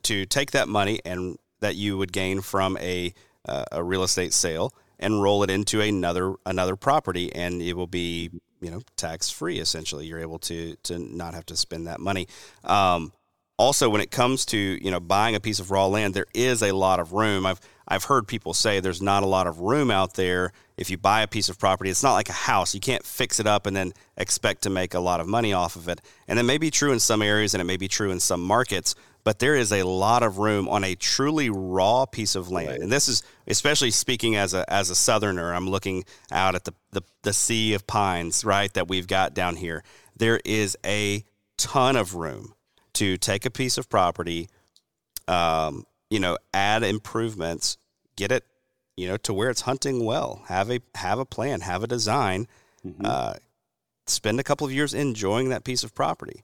to 0.04 0.24
take 0.28 0.52
that 0.52 0.70
money 0.70 1.00
and 1.04 1.40
that 1.62 1.76
you 1.76 1.98
would 1.98 2.14
gain 2.14 2.42
from 2.42 2.78
a 2.78 3.12
uh, 3.48 3.66
a 3.72 3.84
real 3.84 4.04
estate 4.04 4.34
sale 4.34 4.72
and 5.00 5.22
roll 5.22 5.42
it 5.42 5.50
into 5.50 5.82
another 5.82 6.36
another 6.46 6.76
property 6.76 7.34
and 7.34 7.60
it 7.62 7.74
will 7.74 7.88
be 7.88 8.30
you 8.62 8.72
know 8.72 8.82
tax 8.96 9.30
free 9.30 9.60
essentially. 9.60 10.06
You're 10.06 10.20
able 10.20 10.40
to 10.40 10.76
to 10.84 11.00
not 11.00 11.34
have 11.34 11.46
to 11.48 11.56
spend 11.56 11.88
that 11.88 12.00
money. 12.00 12.28
Um, 12.64 13.14
also 13.58 13.90
when 13.90 14.02
it 14.02 14.12
comes 14.12 14.46
to 14.46 14.58
you 14.58 14.92
know 14.92 15.00
buying 15.00 15.36
a 15.36 15.40
piece 15.40 15.60
of 15.60 15.72
raw 15.72 15.86
land 15.86 16.14
there 16.14 16.26
is 16.34 16.62
a 16.62 16.72
lot 16.72 17.00
of 17.00 17.14
room 17.14 17.46
i've 17.46 17.60
i've 17.88 18.04
heard 18.06 18.28
people 18.28 18.54
say 18.54 18.80
there's 18.80 19.02
not 19.02 19.24
a 19.24 19.28
lot 19.28 19.48
of 19.48 19.60
room 19.60 19.90
out 19.90 20.16
there 20.16 20.52
if 20.78 20.90
you 20.90 20.98
buy 20.98 21.22
a 21.22 21.28
piece 21.28 21.50
of 21.50 21.58
property 21.58 21.90
it's 21.90 22.04
not 22.04 22.14
like 22.14 22.30
a 22.30 22.34
house 22.34 22.74
you 22.74 22.82
can't 22.82 23.04
fix 23.04 23.40
it 23.40 23.48
up 23.48 23.66
and 23.66 23.76
then 23.76 23.94
expect 24.18 24.64
to 24.64 24.70
make 24.70 24.94
a 24.94 25.00
lot 25.00 25.20
of 25.20 25.28
money 25.28 25.54
off 25.54 25.76
of 25.76 25.88
it 25.88 26.02
and 26.28 26.38
that 26.38 26.44
may 26.44 26.58
be 26.58 26.70
true 26.70 26.92
in 26.92 27.00
some 27.00 27.22
areas 27.22 27.54
and 27.54 27.62
it 27.62 27.66
may 27.66 27.78
be 27.78 27.88
true 27.88 28.12
in 28.12 28.20
some 28.20 28.42
markets 28.42 28.96
but 29.26 29.40
there 29.40 29.56
is 29.56 29.74
a 29.74 29.82
lot 29.84 30.22
of 30.22 30.38
room 30.38 30.70
on 30.70 30.84
a 30.84 30.94
truly 30.94 31.50
raw 31.50 32.06
piece 32.06 32.36
of 32.36 32.52
land. 32.52 32.70
Right. 32.70 32.80
And 32.80 32.92
this 32.92 33.08
is 33.08 33.24
especially 33.48 33.90
speaking 33.90 34.36
as 34.36 34.54
a 34.54 34.72
as 34.72 34.92
a 34.92 34.96
southerner, 34.96 35.52
I'm 35.52 35.68
looking 35.68 36.06
out 36.32 36.54
at 36.54 36.64
the, 36.64 36.76
the 36.92 37.02
the 37.24 37.34
sea 37.34 37.74
of 37.74 37.88
pines, 37.88 38.46
right, 38.46 38.72
that 38.76 38.88
we've 38.88 39.08
got 39.08 39.34
down 39.34 39.56
here. 39.56 39.84
There 40.16 40.40
is 40.46 40.78
a 40.86 41.26
ton 41.58 41.96
of 41.96 42.14
room 42.14 42.55
to 42.96 43.18
take 43.18 43.46
a 43.46 43.52
piece 43.52 43.78
of 43.78 43.90
property, 43.90 44.50
um, 45.28 45.86
you 46.10 46.20
know, 46.20 46.38
add 46.54 46.84
improvements, 46.84 47.78
get 48.16 48.32
it, 48.32 48.44
you 48.98 49.08
know, 49.08 49.18
to 49.18 49.34
where 49.34 49.50
it's 49.50 49.62
hunting 49.62 50.04
well. 50.04 50.44
Have 50.48 50.70
a 50.72 50.80
have 50.96 51.20
a 51.20 51.26
plan, 51.26 51.62
have 51.62 51.84
a 51.84 51.88
design. 51.88 52.48
Mm-hmm. 52.86 53.06
Uh, 53.06 53.34
spend 54.08 54.40
a 54.40 54.44
couple 54.44 54.68
of 54.68 54.74
years 54.74 54.94
enjoying 54.94 55.50
that 55.50 55.64
piece 55.64 55.84
of 55.84 55.96
property 55.96 56.44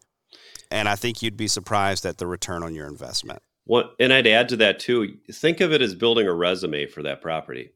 and 0.72 0.88
I 0.88 0.96
think 0.96 1.22
you'd 1.22 1.38
be 1.38 1.48
surprised 1.48 2.06
at 2.06 2.18
the 2.18 2.26
return 2.26 2.64
on 2.64 2.74
your 2.74 2.88
investment. 2.88 3.42
What, 3.66 3.94
and 4.00 4.12
I'd 4.12 4.26
add 4.26 4.50
to 4.50 4.58
that 4.58 4.80
too. 4.80 5.18
Think 5.32 5.62
of 5.62 5.72
it 5.72 5.82
as 5.82 5.94
building 5.94 6.28
a 6.28 6.34
resume 6.34 6.88
for 6.88 7.04
that 7.04 7.22
property. 7.22 7.72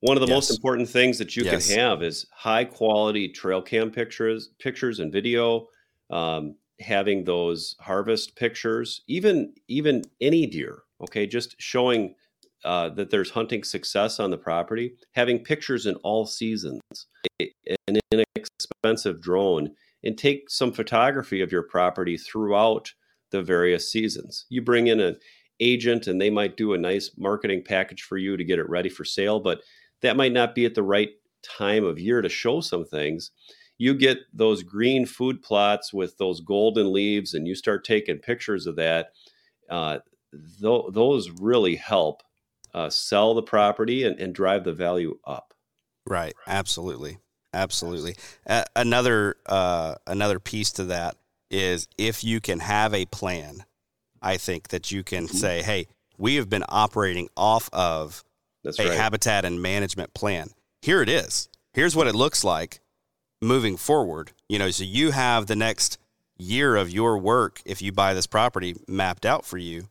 One 0.00 0.16
of 0.16 0.20
the 0.20 0.26
yes. 0.26 0.34
most 0.34 0.50
important 0.50 0.88
things 0.88 1.18
that 1.18 1.36
you 1.36 1.44
yes. 1.44 1.68
can 1.68 1.78
have 1.78 2.02
is 2.02 2.26
high 2.34 2.64
quality 2.64 3.28
trail 3.28 3.62
cam 3.62 3.90
pictures, 3.90 4.50
pictures 4.58 4.98
and 4.98 5.12
video. 5.12 5.68
Um, 6.10 6.56
having 6.80 7.24
those 7.24 7.76
harvest 7.80 8.36
pictures, 8.36 9.02
even 9.08 9.54
even 9.68 10.02
any 10.20 10.46
deer. 10.46 10.82
Okay, 11.00 11.26
just 11.26 11.54
showing 11.58 12.14
uh, 12.64 12.88
that 12.90 13.10
there's 13.10 13.30
hunting 13.30 13.64
success 13.64 14.20
on 14.20 14.30
the 14.30 14.38
property. 14.38 14.94
Having 15.12 15.40
pictures 15.40 15.86
in 15.86 15.96
all 15.96 16.26
seasons, 16.26 16.80
an 17.40 17.98
inexpensive 18.12 19.20
drone 19.20 19.70
and 20.04 20.18
take 20.18 20.50
some 20.50 20.72
photography 20.72 21.40
of 21.40 21.52
your 21.52 21.62
property 21.62 22.16
throughout 22.16 22.92
the 23.30 23.42
various 23.42 23.90
seasons. 23.90 24.46
You 24.48 24.62
bring 24.62 24.88
in 24.88 25.00
an 25.00 25.16
agent 25.60 26.06
and 26.06 26.20
they 26.20 26.30
might 26.30 26.56
do 26.56 26.74
a 26.74 26.78
nice 26.78 27.12
marketing 27.16 27.62
package 27.64 28.02
for 28.02 28.18
you 28.18 28.36
to 28.36 28.44
get 28.44 28.58
it 28.58 28.68
ready 28.68 28.88
for 28.88 29.04
sale, 29.04 29.40
but 29.40 29.60
that 30.02 30.16
might 30.16 30.32
not 30.32 30.54
be 30.54 30.64
at 30.64 30.74
the 30.74 30.82
right 30.82 31.10
time 31.42 31.84
of 31.84 31.98
year 31.98 32.20
to 32.20 32.28
show 32.28 32.60
some 32.60 32.84
things. 32.84 33.30
You 33.82 33.94
get 33.94 34.20
those 34.32 34.62
green 34.62 35.06
food 35.06 35.42
plots 35.42 35.92
with 35.92 36.16
those 36.16 36.40
golden 36.40 36.92
leaves 36.92 37.34
and 37.34 37.48
you 37.48 37.56
start 37.56 37.84
taking 37.84 38.18
pictures 38.18 38.68
of 38.68 38.76
that. 38.76 39.10
Uh, 39.68 39.98
th- 40.60 40.84
those 40.90 41.30
really 41.30 41.74
help 41.74 42.22
uh, 42.74 42.88
sell 42.90 43.34
the 43.34 43.42
property 43.42 44.04
and, 44.04 44.20
and 44.20 44.32
drive 44.32 44.62
the 44.62 44.72
value 44.72 45.18
up. 45.26 45.52
Right. 46.06 46.32
Absolutely. 46.46 47.18
Absolutely. 47.52 48.14
Uh, 48.46 48.62
another 48.76 49.36
uh, 49.46 49.96
another 50.06 50.38
piece 50.38 50.70
to 50.72 50.84
that 50.84 51.16
is 51.50 51.88
if 51.98 52.22
you 52.22 52.40
can 52.40 52.60
have 52.60 52.94
a 52.94 53.06
plan, 53.06 53.64
I 54.22 54.36
think 54.36 54.68
that 54.68 54.92
you 54.92 55.02
can 55.02 55.26
mm-hmm. 55.26 55.36
say, 55.36 55.62
"Hey, 55.62 55.88
we 56.16 56.36
have 56.36 56.48
been 56.48 56.64
operating 56.68 57.28
off 57.36 57.68
of 57.72 58.22
That's 58.62 58.78
a 58.78 58.88
right. 58.90 58.96
habitat 58.96 59.44
and 59.44 59.60
management 59.60 60.14
plan. 60.14 60.50
Here 60.80 61.02
it 61.02 61.08
is. 61.08 61.48
Here's 61.74 61.96
what 61.96 62.06
it 62.06 62.14
looks 62.14 62.44
like 62.44 62.81
moving 63.42 63.76
forward. 63.76 64.32
You 64.48 64.58
know, 64.58 64.70
so 64.70 64.84
you 64.84 65.10
have 65.10 65.46
the 65.46 65.56
next 65.56 65.98
year 66.38 66.76
of 66.76 66.90
your 66.90 67.18
work 67.18 67.60
if 67.66 67.82
you 67.82 67.92
buy 67.92 68.14
this 68.14 68.26
property 68.26 68.74
mapped 68.88 69.26
out 69.26 69.44
for 69.44 69.58
you. 69.58 69.88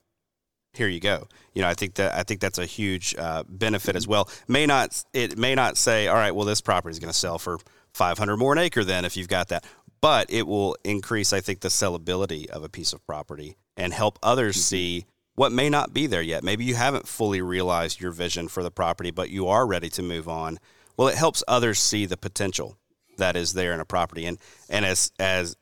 Here 0.74 0.88
you 0.88 1.02
go. 1.02 1.28
You 1.54 1.62
know, 1.62 1.68
I 1.68 1.74
think 1.74 1.96
that 1.96 2.16
I 2.16 2.24
think 2.24 2.40
that's 2.40 2.58
a 2.58 2.66
huge 2.66 3.14
uh, 3.18 3.44
benefit 3.48 3.96
as 3.96 4.08
well. 4.08 4.30
May 4.48 4.66
not 4.66 5.04
it 5.14 5.38
may 5.38 5.54
not 5.54 5.78
say, 5.78 6.08
all 6.08 6.16
right, 6.16 6.34
well, 6.34 6.46
this 6.46 6.62
property 6.62 6.92
is 6.92 7.00
going 7.00 7.12
to 7.12 7.18
sell 7.18 7.38
for 7.38 7.60
500 7.94 8.38
more 8.38 8.54
an 8.54 8.60
acre 8.60 8.86
then 8.86 9.04
if 9.04 9.18
you've 9.18 9.28
got 9.28 9.50
that, 9.50 9.66
but 10.00 10.32
it 10.32 10.48
will 10.48 10.78
increase, 10.86 11.34
I 11.34 11.42
think, 11.42 11.60
the 11.60 11.68
sellability 11.68 12.48
of 12.48 12.64
a 12.64 12.70
piece 12.70 12.94
of 12.94 13.06
property 13.06 13.58
and 13.76 13.94
help 13.94 14.18
others 14.24 14.64
see 14.64 15.06
what 15.36 15.52
may 15.52 15.70
not 15.70 15.94
be 15.94 16.08
there 16.08 16.22
yet. 16.22 16.44
Maybe 16.44 16.64
you 16.64 16.76
haven't 16.76 17.08
fully 17.08 17.42
realized 17.42 18.00
your 18.00 18.12
vision 18.12 18.48
for 18.48 18.64
the 18.64 18.72
property, 18.72 19.12
but 19.12 19.30
you 19.30 19.48
are 19.48 19.68
ready 19.68 19.90
to 19.90 20.02
move 20.02 20.30
on. 20.30 20.58
Well, 20.96 21.08
it 21.10 21.16
helps 21.16 21.44
others 21.48 21.80
see 21.80 22.06
the 22.06 22.18
potential 22.18 22.78
that 23.18 23.36
is 23.36 23.54
there 23.54 23.74
in 23.74 23.80
a 23.80 23.86
property. 23.86 24.26
And 24.26 24.38
and 24.70 24.86
as 24.86 25.12
as 25.20 25.56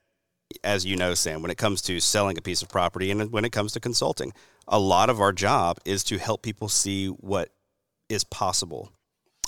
as 0.63 0.85
you 0.85 0.95
know, 0.95 1.13
Sam, 1.13 1.41
when 1.41 1.51
it 1.51 1.57
comes 1.57 1.81
to 1.83 1.99
selling 1.99 2.37
a 2.37 2.41
piece 2.41 2.61
of 2.61 2.69
property 2.69 3.11
and 3.11 3.31
when 3.31 3.45
it 3.45 3.51
comes 3.51 3.73
to 3.73 3.79
consulting, 3.79 4.33
a 4.67 4.79
lot 4.79 5.09
of 5.09 5.19
our 5.19 5.31
job 5.31 5.79
is 5.85 6.03
to 6.05 6.17
help 6.17 6.41
people 6.41 6.69
see 6.69 7.07
what 7.07 7.49
is 8.09 8.23
possible 8.23 8.91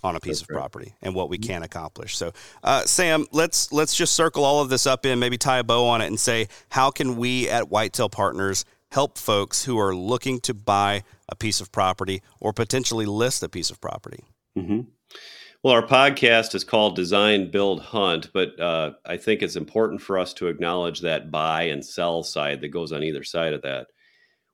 on 0.03 0.15
a 0.15 0.19
piece 0.19 0.39
That's 0.39 0.49
of 0.49 0.55
right. 0.55 0.59
property 0.59 0.95
and 1.01 1.13
what 1.13 1.29
we 1.29 1.37
can 1.37 1.63
accomplish. 1.63 2.17
So, 2.17 2.31
uh, 2.63 2.85
Sam, 2.85 3.25
let's 3.31 3.71
let's 3.71 3.95
just 3.95 4.13
circle 4.13 4.43
all 4.43 4.61
of 4.61 4.69
this 4.69 4.87
up 4.87 5.05
in, 5.05 5.19
maybe 5.19 5.37
tie 5.37 5.59
a 5.59 5.63
bow 5.63 5.85
on 5.85 6.01
it, 6.01 6.07
and 6.07 6.19
say 6.19 6.47
how 6.69 6.91
can 6.91 7.17
we 7.17 7.49
at 7.49 7.69
Whitetail 7.69 8.09
Partners 8.09 8.65
help 8.91 9.17
folks 9.17 9.65
who 9.65 9.79
are 9.79 9.95
looking 9.95 10.39
to 10.41 10.53
buy 10.53 11.03
a 11.29 11.35
piece 11.35 11.61
of 11.61 11.71
property 11.71 12.21
or 12.39 12.51
potentially 12.51 13.05
list 13.05 13.43
a 13.43 13.49
piece 13.49 13.69
of 13.69 13.79
property? 13.79 14.23
hmm 14.55 14.81
Well, 15.63 15.75
our 15.75 15.85
podcast 15.85 16.55
is 16.55 16.63
called 16.63 16.95
Design, 16.95 17.51
Build, 17.51 17.81
Hunt, 17.83 18.31
but 18.33 18.59
uh, 18.59 18.93
I 19.05 19.15
think 19.17 19.43
it's 19.43 19.55
important 19.55 20.01
for 20.01 20.17
us 20.17 20.33
to 20.33 20.47
acknowledge 20.47 21.01
that 21.01 21.29
buy 21.29 21.63
and 21.63 21.85
sell 21.85 22.23
side 22.23 22.61
that 22.61 22.69
goes 22.69 22.91
on 22.91 23.03
either 23.03 23.23
side 23.23 23.53
of 23.53 23.61
that. 23.61 23.89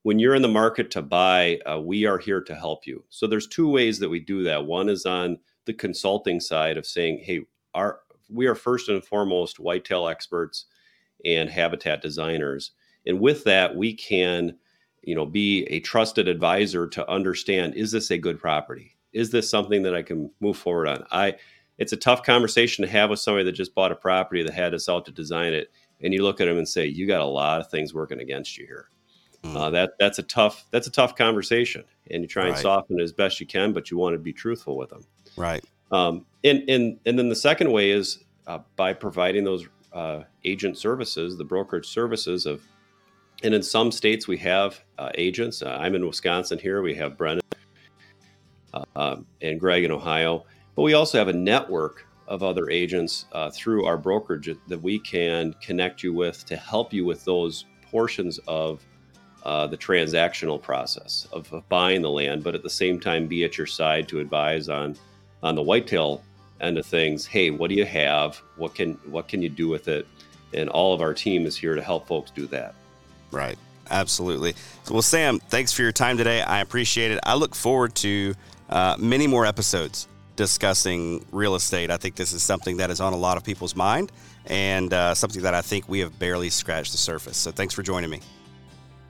When 0.03 0.19
you're 0.19 0.35
in 0.35 0.41
the 0.41 0.49
market 0.49 0.91
to 0.91 1.01
buy, 1.01 1.59
uh, 1.65 1.79
we 1.79 2.05
are 2.05 2.17
here 2.17 2.41
to 2.41 2.53
help 2.53 2.85
you. 2.85 3.05
So 3.07 3.25
there's 3.25 3.47
two 3.47 3.69
ways 3.69 3.99
that 3.99 4.09
we 4.09 4.19
do 4.19 4.43
that. 4.43 4.65
One 4.65 4.89
is 4.89 5.05
on 5.05 5.39
the 5.63 5.73
consulting 5.73 6.41
side 6.41 6.75
of 6.75 6.85
saying, 6.85 7.19
"Hey, 7.23 7.45
our 7.73 8.01
we 8.29 8.45
are 8.47 8.55
first 8.55 8.89
and 8.89 9.01
foremost 9.01 9.61
whitetail 9.61 10.09
experts 10.09 10.65
and 11.23 11.49
habitat 11.49 12.01
designers, 12.01 12.71
and 13.05 13.21
with 13.21 13.45
that, 13.45 13.75
we 13.75 13.93
can." 13.93 14.57
you 15.03 15.15
know 15.15 15.27
be 15.27 15.63
a 15.65 15.79
trusted 15.79 16.27
advisor 16.27 16.87
to 16.87 17.09
understand 17.09 17.75
is 17.75 17.91
this 17.91 18.11
a 18.11 18.17
good 18.17 18.39
property 18.39 18.96
is 19.17 19.29
this 19.31 19.49
something 19.49 19.83
that 19.83 19.95
i 19.95 20.01
can 20.01 20.29
move 20.39 20.57
forward 20.57 20.87
on 20.87 21.03
i 21.11 21.33
it's 21.77 21.93
a 21.93 21.97
tough 21.97 22.23
conversation 22.23 22.83
to 22.85 22.89
have 22.91 23.09
with 23.09 23.19
somebody 23.19 23.43
that 23.43 23.51
just 23.51 23.75
bought 23.75 23.91
a 23.91 23.95
property 23.95 24.41
that 24.43 24.53
had 24.53 24.73
us 24.73 24.87
out 24.89 25.05
to 25.05 25.11
design 25.11 25.53
it 25.53 25.71
and 26.01 26.13
you 26.13 26.23
look 26.23 26.39
at 26.41 26.45
them 26.45 26.57
and 26.57 26.67
say 26.67 26.85
you 26.85 27.07
got 27.07 27.21
a 27.21 27.25
lot 27.25 27.59
of 27.59 27.69
things 27.69 27.93
working 27.93 28.19
against 28.19 28.57
you 28.57 28.65
here 28.65 28.87
Mm. 29.43 29.55
uh, 29.55 29.69
that 29.69 29.91
that's 29.99 30.17
a 30.17 30.23
tough 30.23 30.65
that's 30.71 30.87
a 30.87 30.91
tough 30.91 31.15
conversation 31.15 31.83
and 32.09 32.23
you 32.23 32.27
try 32.27 32.45
and 32.45 32.53
Right. 32.53 32.61
soften 32.63 32.99
it 32.99 33.03
as 33.03 33.13
best 33.13 33.39
you 33.39 33.45
can 33.45 33.71
but 33.71 33.91
you 33.91 33.95
want 33.97 34.15
to 34.15 34.17
be 34.19 34.33
truthful 34.33 34.75
with 34.75 34.89
them 34.89 35.05
Right. 35.35 35.63
um, 35.91 36.25
and 36.43 36.67
and 36.67 36.99
and 37.05 37.19
then 37.19 37.29
the 37.29 37.35
second 37.35 37.71
way 37.71 37.91
is 37.91 38.17
uh, 38.47 38.59
by 38.75 38.93
providing 38.93 39.43
those 39.43 39.67
uh, 39.93 40.23
agent 40.43 40.77
services, 40.77 41.37
the 41.37 41.43
brokerage 41.43 41.85
services 41.87 42.45
of, 42.47 42.61
and 43.43 43.53
in 43.53 43.61
some 43.61 43.91
states 43.91 44.27
we 44.27 44.37
have 44.37 44.81
uh, 44.97 45.11
agents. 45.15 45.61
Uh, 45.61 45.77
I'm 45.79 45.93
in 45.95 46.05
Wisconsin 46.05 46.57
here. 46.57 46.81
We 46.81 46.95
have 46.95 47.15
Brennan 47.17 47.41
uh, 48.73 48.83
um, 48.95 49.25
and 49.41 49.59
Greg 49.59 49.83
in 49.83 49.91
Ohio, 49.91 50.45
but 50.75 50.81
we 50.83 50.93
also 50.93 51.17
have 51.17 51.27
a 51.27 51.33
network 51.33 52.05
of 52.27 52.43
other 52.43 52.69
agents 52.69 53.25
uh, 53.31 53.49
through 53.49 53.85
our 53.85 53.97
brokerage 53.97 54.49
that 54.67 54.81
we 54.81 54.99
can 54.99 55.53
connect 55.61 56.03
you 56.03 56.13
with 56.13 56.45
to 56.45 56.55
help 56.57 56.93
you 56.93 57.05
with 57.05 57.23
those 57.23 57.65
portions 57.89 58.39
of 58.47 58.85
uh, 59.43 59.65
the 59.65 59.77
transactional 59.77 60.61
process 60.61 61.27
of, 61.31 61.51
of 61.53 61.67
buying 61.69 62.01
the 62.01 62.09
land, 62.09 62.43
but 62.43 62.53
at 62.53 62.63
the 62.63 62.69
same 62.69 62.99
time 62.99 63.27
be 63.27 63.45
at 63.45 63.57
your 63.57 63.67
side 63.67 64.07
to 64.07 64.19
advise 64.19 64.67
on 64.67 64.95
on 65.43 65.55
the 65.55 65.61
whitetail 65.61 66.23
end 66.59 66.77
of 66.77 66.85
things. 66.85 67.25
Hey, 67.25 67.49
what 67.49 67.69
do 67.69 67.75
you 67.75 67.85
have? 67.85 68.37
What 68.57 68.75
can 68.75 68.93
what 69.05 69.27
can 69.27 69.41
you 69.41 69.49
do 69.49 69.67
with 69.67 69.87
it? 69.87 70.05
And 70.53 70.69
all 70.69 70.93
of 70.93 71.01
our 71.01 71.13
team 71.13 71.45
is 71.45 71.55
here 71.55 71.75
to 71.75 71.81
help 71.81 72.07
folks 72.07 72.31
do 72.31 72.47
that. 72.47 72.73
Right. 73.31 73.57
Absolutely. 73.89 74.53
Well, 74.89 75.01
Sam, 75.01 75.39
thanks 75.39 75.71
for 75.71 75.81
your 75.81 75.91
time 75.91 76.17
today. 76.17 76.41
I 76.41 76.59
appreciate 76.59 77.11
it. 77.11 77.19
I 77.23 77.35
look 77.35 77.55
forward 77.55 77.95
to 77.95 78.33
uh, 78.69 78.95
many 78.99 79.27
more 79.27 79.45
episodes 79.45 80.07
discussing 80.35 81.25
real 81.31 81.55
estate. 81.55 81.91
I 81.91 81.97
think 81.97 82.15
this 82.15 82.31
is 82.31 82.43
something 82.43 82.77
that 82.77 82.89
is 82.91 83.01
on 83.01 83.13
a 83.13 83.17
lot 83.17 83.37
of 83.37 83.43
people's 83.43 83.75
mind 83.75 84.11
and 84.45 84.93
uh, 84.93 85.15
something 85.15 85.41
that 85.41 85.53
I 85.53 85.61
think 85.61 85.89
we 85.89 85.99
have 85.99 86.17
barely 86.19 86.49
scratched 86.49 86.91
the 86.91 86.97
surface. 86.97 87.37
So 87.37 87.51
thanks 87.51 87.73
for 87.73 87.83
joining 87.83 88.09
me. 88.09 88.21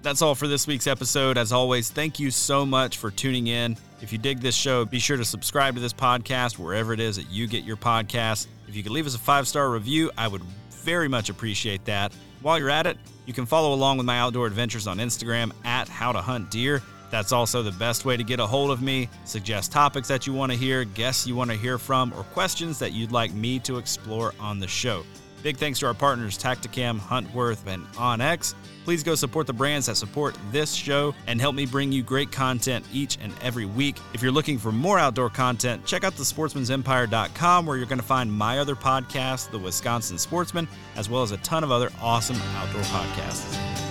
That's 0.02 0.22
all 0.22 0.36
for 0.36 0.48
this 0.48 0.68
week's 0.68 0.88
episode. 0.88 1.38
As 1.38 1.52
always, 1.52 1.92
thank 1.92 2.20
you 2.20 2.32
so 2.32 2.66
much 2.66 2.98
for 2.98 3.12
tuning 3.12 3.48
in. 3.48 3.78
If 4.02 4.12
you 4.12 4.18
dig 4.18 4.40
this 4.40 4.56
show, 4.56 4.86
be 4.86 5.00
sure 5.00 5.18
to 5.18 5.26
subscribe 5.26 5.76
to 5.76 5.82
this 5.82 5.94
podcast 5.94 6.58
wherever 6.58 6.94
it 6.94 7.00
is 7.00 7.18
that 7.18 7.30
you 7.30 7.48
get 7.48 7.64
your 7.64 7.78
podcasts. 7.78 8.48
If 8.68 8.76
you 8.76 8.84
could 8.84 8.92
leave 8.92 9.08
us 9.08 9.16
a 9.16 9.20
five 9.20 9.48
star 9.48 9.70
review, 9.70 10.12
I 10.18 10.28
would 10.28 10.44
very 10.70 11.08
much 11.08 11.30
appreciate 11.30 11.84
that. 11.86 12.14
While 12.42 12.60
you're 12.60 12.70
at 12.70 12.88
it, 12.88 12.98
you 13.26 13.34
can 13.34 13.46
follow 13.46 13.74
along 13.74 13.98
with 13.98 14.06
my 14.06 14.20
outdoor 14.20 14.48
adventures 14.48 14.88
on 14.88 15.00
Instagram 15.00 15.52
at 15.66 15.90
How 15.90 16.12
to 16.12 16.22
Hunt 16.22 16.52
Deer. 16.52 16.82
That's 17.10 17.32
also 17.32 17.64
the 17.64 17.72
best 17.72 18.06
way 18.06 18.18
to 18.18 18.24
get 18.24 18.40
a 18.40 18.48
hold 18.48 18.72
of 18.72 18.82
me, 18.82 19.10
suggest 19.26 19.72
topics 19.72 20.08
that 20.10 20.28
you 20.28 20.34
want 20.34 20.52
to 20.52 20.58
hear, 20.58 20.84
guests 20.84 21.26
you 21.26 21.36
want 21.36 21.52
to 21.52 21.58
hear 21.58 21.78
from, 21.78 22.14
or 22.14 22.24
questions 22.24 22.80
that 22.80 22.92
you'd 22.92 23.12
like 23.12 23.34
me 23.34 23.60
to 23.60 23.78
explore 23.78 24.34
on 24.40 24.60
the 24.60 24.68
show. 24.68 25.04
Big 25.44 25.58
thanks 25.58 25.80
to 25.80 25.86
our 25.86 25.94
partners 25.94 26.38
Tactacam, 26.38 27.00
Huntworth, 27.00 27.66
and 27.68 27.86
onX. 27.94 28.56
Please 28.84 29.04
go 29.04 29.16
support 29.16 29.48
the 29.48 29.54
brands 29.54 29.88
that 29.88 29.96
support 29.96 30.36
this 30.52 30.74
show 30.74 31.14
and 31.28 31.40
help 31.42 31.56
me 31.56 31.66
bring 31.66 31.92
you 31.92 32.02
great 32.02 32.32
content 32.32 32.86
each 32.94 33.18
and 33.22 33.34
every 33.42 33.66
week. 33.66 33.98
If 34.14 34.22
you're 34.22 34.32
looking 34.32 34.58
for 34.58 34.72
more 34.72 34.98
outdoor 34.98 35.30
content, 35.30 35.86
check 35.86 36.04
out 36.04 36.16
the 36.16 36.24
sportsmansempire.com 36.24 37.66
where 37.66 37.78
you're 37.78 37.86
going 37.86 38.00
to 38.00 38.06
find 38.06 38.32
my 38.32 38.60
other 38.60 38.76
podcast, 38.76 39.52
The 39.52 39.60
Wisconsin 39.60 40.18
Sportsman, 40.18 40.68
as 40.96 41.10
well 41.10 41.22
as 41.22 41.32
a 41.32 41.38
ton 41.38 41.64
of 41.64 41.72
other 41.72 41.92
awesome 42.02 42.38
outdoor 42.56 42.84
podcasts. 42.84 43.87